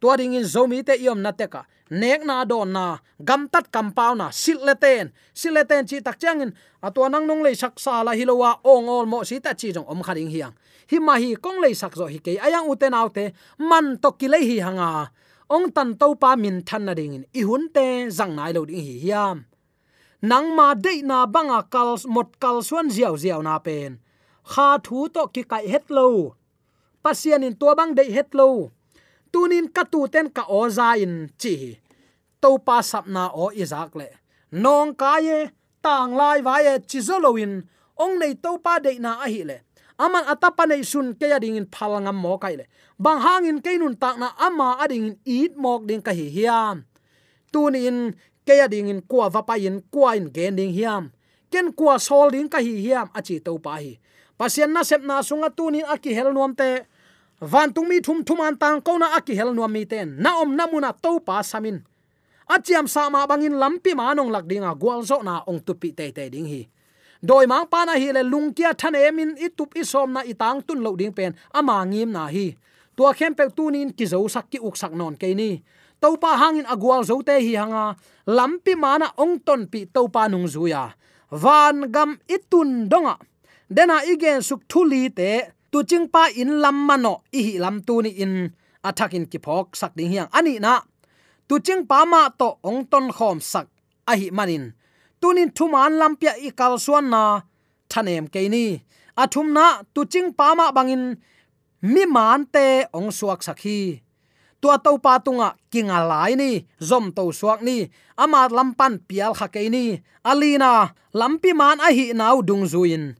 Tua 0.00 0.16
ding 0.16 0.34
in 0.38 0.46
zomi 0.46 0.80
te 0.86 0.94
yom 0.96 1.20
na 1.22 1.30
te 1.30 1.46
ka 1.46 1.66
nek 1.90 2.22
na 2.24 2.44
don 2.46 2.72
na 2.72 2.98
gam 3.18 3.50
tat 3.50 3.66
kam 3.74 3.90
pau 3.90 4.14
na 4.14 4.30
sil 4.30 4.62
le 4.62 4.74
ten. 4.74 5.10
Sil 5.34 5.54
le 5.54 5.62
ten 5.66 5.86
chi 5.86 6.00
tak 6.00 6.18
chang 6.22 6.40
in. 6.40 6.54
Atwa 6.82 7.10
nang 7.10 7.26
nong 7.26 7.42
le 7.42 7.54
sak 7.54 7.78
sa 7.82 8.02
la 8.06 8.12
hilowa 8.14 8.62
ong 8.64 8.88
ol 8.88 9.06
mo 9.06 9.26
si 9.26 9.40
ta 9.42 9.52
chi 9.54 9.74
jong 9.74 9.86
om 9.90 10.00
kharing 10.02 10.30
hiang. 10.30 10.54
Hi 10.90 10.98
ma 10.98 11.14
hi 11.18 11.34
kong 11.34 11.58
le 11.60 11.74
sak 11.74 11.94
zo 11.98 12.06
hi 12.06 12.18
ke 12.18 12.38
ayang 12.38 12.70
uten 12.70 12.94
autte 12.94 13.34
man 13.58 13.98
to 14.02 14.10
ki 14.18 14.26
le 14.30 14.38
hi 14.38 14.56
hanga. 14.62 15.10
Ong 15.50 15.74
tan 15.74 15.98
to 15.98 16.14
pa 16.14 16.36
min 16.38 16.62
than 16.62 16.86
na 16.86 16.94
ding 16.94 17.14
in. 17.14 17.24
I 17.34 17.42
hun 17.42 17.68
te 17.74 18.06
zang 18.08 18.38
nai 18.38 18.52
lo 18.54 18.64
ding 18.64 18.80
hi 18.80 18.96
hiam. 19.04 19.44
Nang 20.22 20.54
ma 20.54 20.74
de 20.74 21.02
na 21.02 21.26
banga 21.26 21.66
kal 21.72 21.98
mot 22.06 22.38
kal 22.38 22.62
suan 22.62 22.88
ziaw 22.90 23.14
ziaw 23.18 23.42
na 23.42 23.58
pen. 23.58 23.98
Kha 24.50 24.78
thu 24.84 25.08
to 25.14 25.26
ki 25.34 25.42
kai 25.50 25.66
het 25.66 25.90
lo. 25.90 26.36
Pasian 27.02 27.42
in 27.42 27.56
tua 27.56 27.74
bang 27.74 27.94
de 27.98 28.04
het 28.16 28.30
lo 28.34 28.70
tunin 29.32 29.66
katu 29.72 30.10
ten 30.12 30.28
ka 30.30 30.44
oza 30.48 30.98
in 30.98 31.30
chi. 31.40 31.78
To 32.42 32.58
pa 32.58 32.82
sapna 32.82 33.30
o 33.34 33.50
izak 33.52 33.94
le. 33.94 34.08
Nong 34.52 34.94
ka 34.94 35.18
ye, 35.18 35.50
tang 35.82 36.12
lai 36.18 36.40
wa 36.42 36.58
ye 36.58 36.78
chi 36.90 37.00
ong 38.00 38.16
nei 38.16 38.32
to 38.40 38.56
pa 38.64 38.80
de 38.80 38.96
na 38.96 39.20
a 39.20 39.28
hi 39.28 39.44
le. 39.44 39.60
Aman 40.00 40.24
atapa 40.32 40.64
nei 40.64 40.80
sun 40.80 41.12
ke 41.12 41.28
ya 41.28 41.36
ding 41.36 41.60
in 41.60 41.68
phalangam 41.68 42.16
mo 42.16 42.40
kai 42.40 42.56
le. 42.56 42.64
Bang 42.96 43.20
hangin 43.20 43.60
ke 43.60 43.76
nun 43.76 43.92
tak 44.00 44.16
na 44.16 44.32
ama 44.40 44.80
ading 44.80 45.12
in 45.12 45.16
eat 45.28 45.52
mok 45.60 45.84
ding 45.84 46.00
ka 46.00 46.12
hi 46.16 46.32
hiam. 46.32 46.88
Tunin 47.52 48.16
ke 48.48 48.56
ya 48.56 48.66
ding 48.72 48.88
in 48.88 49.04
kwa 49.04 49.28
va 49.28 49.44
pa 49.44 49.60
in 49.60 49.84
kwa 49.92 50.16
in 50.16 50.32
gen 50.32 50.56
ding 50.56 50.72
hiam. 50.72 51.12
Ken 51.52 51.76
kwa 51.76 52.00
sol 52.00 52.32
ding 52.32 52.48
ka 52.48 52.64
hi 52.64 52.72
hiam 52.80 53.12
achi 53.12 53.44
to 53.44 53.60
pa 53.60 53.76
hi. 53.76 54.00
Pasien 54.40 54.72
na 54.72 54.80
sep 54.80 55.04
na 55.04 55.20
sunga 55.20 55.52
tunin 55.52 55.84
aki 55.84 56.16
hel 56.16 56.32
nuam 56.32 56.56
te 56.56 56.88
van 57.40 57.72
tung 57.72 57.88
mi 57.88 58.00
thum 58.00 58.24
thum 58.24 58.40
an 58.40 58.56
tang 58.56 58.80
ko 58.80 58.98
na 58.98 59.16
aki 59.16 59.34
hel 59.34 59.52
nuam 59.54 59.72
mi 59.72 59.84
ten 59.84 60.20
na 60.20 60.40
om 60.40 60.56
namuna 60.56 60.92
to 60.92 61.20
pa 61.20 61.42
samin. 61.42 61.80
Achiam 62.48 62.88
sa 62.88 63.08
ma 63.08 63.26
bangin 63.26 63.56
lampi 63.56 63.94
ma 63.94 64.12
nong 64.14 64.30
lak 64.30 64.44
dinga 64.44 64.74
gwal 64.76 65.02
zo 65.02 65.22
na 65.22 65.42
ong 65.46 65.60
tu 65.64 65.74
pi 65.74 65.92
te 65.92 66.10
te 66.12 66.28
ding 66.28 66.46
hi. 66.46 66.68
Doi 67.22 67.46
mang 67.46 67.66
pa 67.68 67.84
na 67.84 67.94
hi 67.94 68.12
le 68.12 68.22
lung 68.22 68.52
kia 68.52 68.72
than 68.74 68.94
emin 68.94 69.36
itup 69.36 69.76
isom 69.76 70.12
na 70.12 70.20
itang 70.24 70.60
tun 70.66 70.80
lo 70.80 70.96
ding 70.96 71.12
pen, 71.12 71.36
ama 71.52 71.84
ngim 71.84 72.12
na 72.12 72.26
hi. 72.26 72.56
Tua 72.96 73.12
khem 73.14 73.34
pe 73.34 73.48
tunin 73.48 73.92
ki 73.92 74.06
zo 74.06 74.28
sak 74.28 74.50
ki 74.50 74.58
uk 74.58 74.76
sak 74.76 74.92
non 74.92 75.16
ke 75.16 75.34
ni. 75.34 75.62
To 76.00 76.16
pa 76.16 76.36
hangin 76.36 76.66
agwal 76.66 77.04
zo 77.04 77.20
te 77.22 77.36
hi 77.40 77.54
hanga, 77.60 77.96
lampi 78.26 78.74
mana 78.74 79.12
ong 79.16 79.40
ton 79.44 79.68
pi 79.68 79.84
to 79.84 80.08
pa 80.08 80.28
nung 80.28 80.48
zuya 80.48 80.92
van 81.30 81.90
gam 81.90 82.18
itun 82.26 82.88
donga. 82.90 83.16
Dena 83.70 84.02
igen 84.04 84.42
suk 84.42 84.66
thuli 84.66 85.10
te 85.14 85.54
tu 85.70 85.78
ching 85.90 86.06
pa 86.14 86.22
in 86.40 86.50
lam 86.62 86.76
mano 86.88 87.14
i 87.38 87.40
hi 87.46 87.54
lam 87.64 87.76
tu 87.86 87.94
ni 88.04 88.10
in. 88.24 88.34
Athakin 88.88 89.24
ki 89.30 89.38
phok 89.44 89.66
sak 89.80 89.92
ding 89.96 90.10
hiang. 90.12 90.28
Ani 90.38 90.54
na 90.64 90.74
tu 91.48 91.54
ching 91.66 91.82
pa 91.90 91.98
ma 92.12 92.22
to 92.40 92.48
ong 92.68 92.80
ton 92.90 93.06
khom 93.16 93.38
sak 93.52 93.66
a 94.10 94.12
hi 94.20 94.28
manin. 94.36 94.64
Tunin 95.20 95.50
thuman 95.56 95.92
lampia 96.00 96.32
i 96.46 96.48
kal 96.58 96.74
suan 96.84 97.06
na, 97.12 97.22
thanem 97.90 98.24
ke 98.32 98.40
ni. 98.54 98.66
Athum 99.22 99.48
na 99.56 99.66
tu 99.94 100.00
ching 100.12 100.28
pa 100.38 100.46
ma 100.58 100.66
bangin, 100.76 101.04
mi 101.92 102.02
man 102.14 102.40
te 102.54 102.66
ong 102.96 103.10
suak 103.18 103.40
sakhi 103.46 103.80
tua 104.60 104.76
to 104.78 105.00
pa 105.00 105.16
tunga, 105.18 105.56
kinga 105.72 106.04
lai 106.04 106.36
ni, 106.36 106.68
zom 106.78 107.12
to 107.16 107.32
suak 107.32 107.64
ni. 107.64 107.88
Ama 108.20 108.48
lampan 108.52 109.00
pial 109.08 109.32
kha 109.32 109.48
ke 109.48 109.68
ni. 109.72 109.96
Alina 110.24 110.92
lampi 111.16 111.50
man 111.56 111.80
a 111.80 111.88
hi 111.88 112.12
nau 112.12 112.44
dung 112.44 112.64
zuin. 112.68 113.16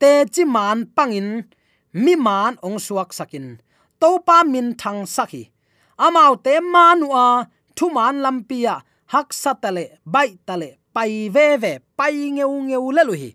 Te 0.00 0.28
chi 0.34 0.44
man 0.44 0.78
pangin 0.96 1.48
mi 1.92 2.16
man 2.16 2.56
ong 2.62 2.78
suak 2.80 3.12
sakin. 3.12 3.60
To 4.00 4.18
pa 4.26 4.42
min 4.42 4.74
thang 4.74 5.06
sakhi 5.06 5.52
amau 5.98 6.34
te 6.44 6.58
manua 6.60 7.46
thu 7.76 7.90
man 7.90 8.20
lampia, 8.24 8.82
hak 9.12 9.32
satale 9.32 9.84
bai 10.04 10.38
tale, 10.46 10.78
pai 10.94 11.28
ve 11.28 11.56
ve, 11.62 11.72
pai 11.96 12.30
ngeu 12.36 12.52
ngeu 12.68 12.90
le 12.96 13.02
lu 13.04 13.14
hi 13.22 13.30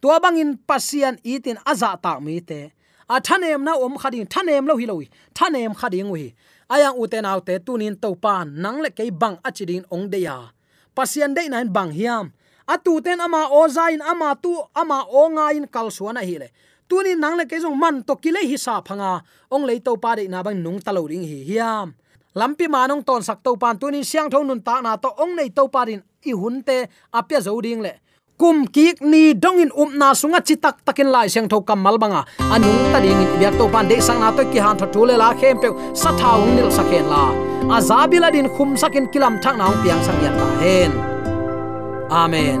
tua 0.00 0.20
bangin 0.22 0.56
pasian 0.68 1.16
itin 1.24 1.58
aza 1.70 1.90
ta 2.02 2.20
mi 2.20 2.40
te. 2.40 2.72
A 3.08 3.20
thanem 3.20 3.64
na 3.64 3.72
om 3.74 3.96
khading, 3.96 4.26
thanem 4.32 4.66
lo 4.68 4.76
hi 4.76 4.86
lo 4.86 5.00
thanem 5.34 5.72
khading 5.80 6.10
wi 6.14 6.34
ayang 6.68 6.96
uten 7.02 7.24
autte 7.24 7.54
tunin 7.66 7.96
topan 8.02 8.46
nang 8.62 8.78
le 8.84 8.90
ke 8.90 9.04
bang 9.20 9.36
achidin 9.48 9.84
ong 9.90 10.06
de 10.12 10.20
pasian 10.94 11.34
de 11.36 11.48
nan 11.48 11.72
bang 11.72 11.90
hiam. 11.90 12.26
Atu 12.68 13.00
ten 13.00 13.20
ama 13.20 13.48
ozain 13.48 14.02
ama 14.02 14.36
tu, 14.42 14.52
ama 14.76 14.98
onga 15.08 15.56
in 15.56 15.66
kalsuana 15.74 16.20
hi 16.20 16.36
le 16.42 16.48
tuni 16.88 17.14
nang 17.14 17.36
le 17.36 17.44
ke 17.44 17.60
jong 17.60 17.78
man 17.78 18.02
to 18.02 18.16
kile 18.16 18.40
hi 18.40 18.56
sa 18.56 18.80
phanga. 18.80 19.20
Ong 19.52 19.64
le 19.68 19.78
to 19.80 19.96
pa 19.96 20.16
de 20.16 20.26
na 20.28 20.42
bang 20.42 20.56
nung 20.62 20.80
talo 20.80 21.06
ring 21.06 21.22
hi 21.22 21.44
hiam. 21.44 21.94
Lampi 22.34 22.66
manong 22.68 23.04
ton 23.04 23.22
sak 23.22 23.42
to 23.44 23.56
pan 23.56 23.76
tunin 23.78 24.04
siang 24.04 24.30
thon 24.30 24.46
nun 24.46 24.60
ta 24.60 24.80
na 24.80 24.96
to 24.96 25.08
ong 25.22 25.36
nei 25.36 25.48
to 25.48 25.68
parin 25.68 26.02
i 26.24 26.32
hunte 26.32 26.88
apya 27.12 27.40
zo 27.40 27.60
ding 27.60 27.80
le. 27.80 27.92
Kum 28.38 28.66
kik 28.66 29.02
ni 29.02 29.34
dongin 29.34 29.70
um 29.74 29.98
na 29.98 30.14
sunga 30.14 30.40
chitak 30.40 30.80
takin 30.86 31.10
lai 31.10 31.26
siang 31.26 31.48
tho 31.48 31.60
kam 31.60 31.82
malbanga 31.82 32.22
anung 32.54 32.80
ta 32.92 32.98
ding 33.04 33.18
biak 33.40 33.58
to 33.58 33.66
pan 33.68 33.88
de 33.90 34.00
sang 34.00 34.20
na 34.20 34.30
to 34.30 34.44
ki 34.52 34.58
han 34.58 34.78
tho 34.78 35.04
le 35.04 35.16
la 35.18 35.34
khem 35.34 35.58
pe 35.62 35.68
sa 35.92 36.10
thaung 36.16 36.54
nil 36.56 36.70
sakhen 36.70 37.06
la. 37.12 37.24
Azabila 37.76 38.32
din 38.32 38.48
khum 38.54 38.76
sakin 38.76 39.06
kilam 39.12 39.36
thak 39.42 39.56
naung 39.60 39.76
piang 39.82 40.00
sang 40.06 40.18
yat 40.22 40.34
la 40.40 40.48
hen. 40.62 40.92
Amen. 42.08 42.60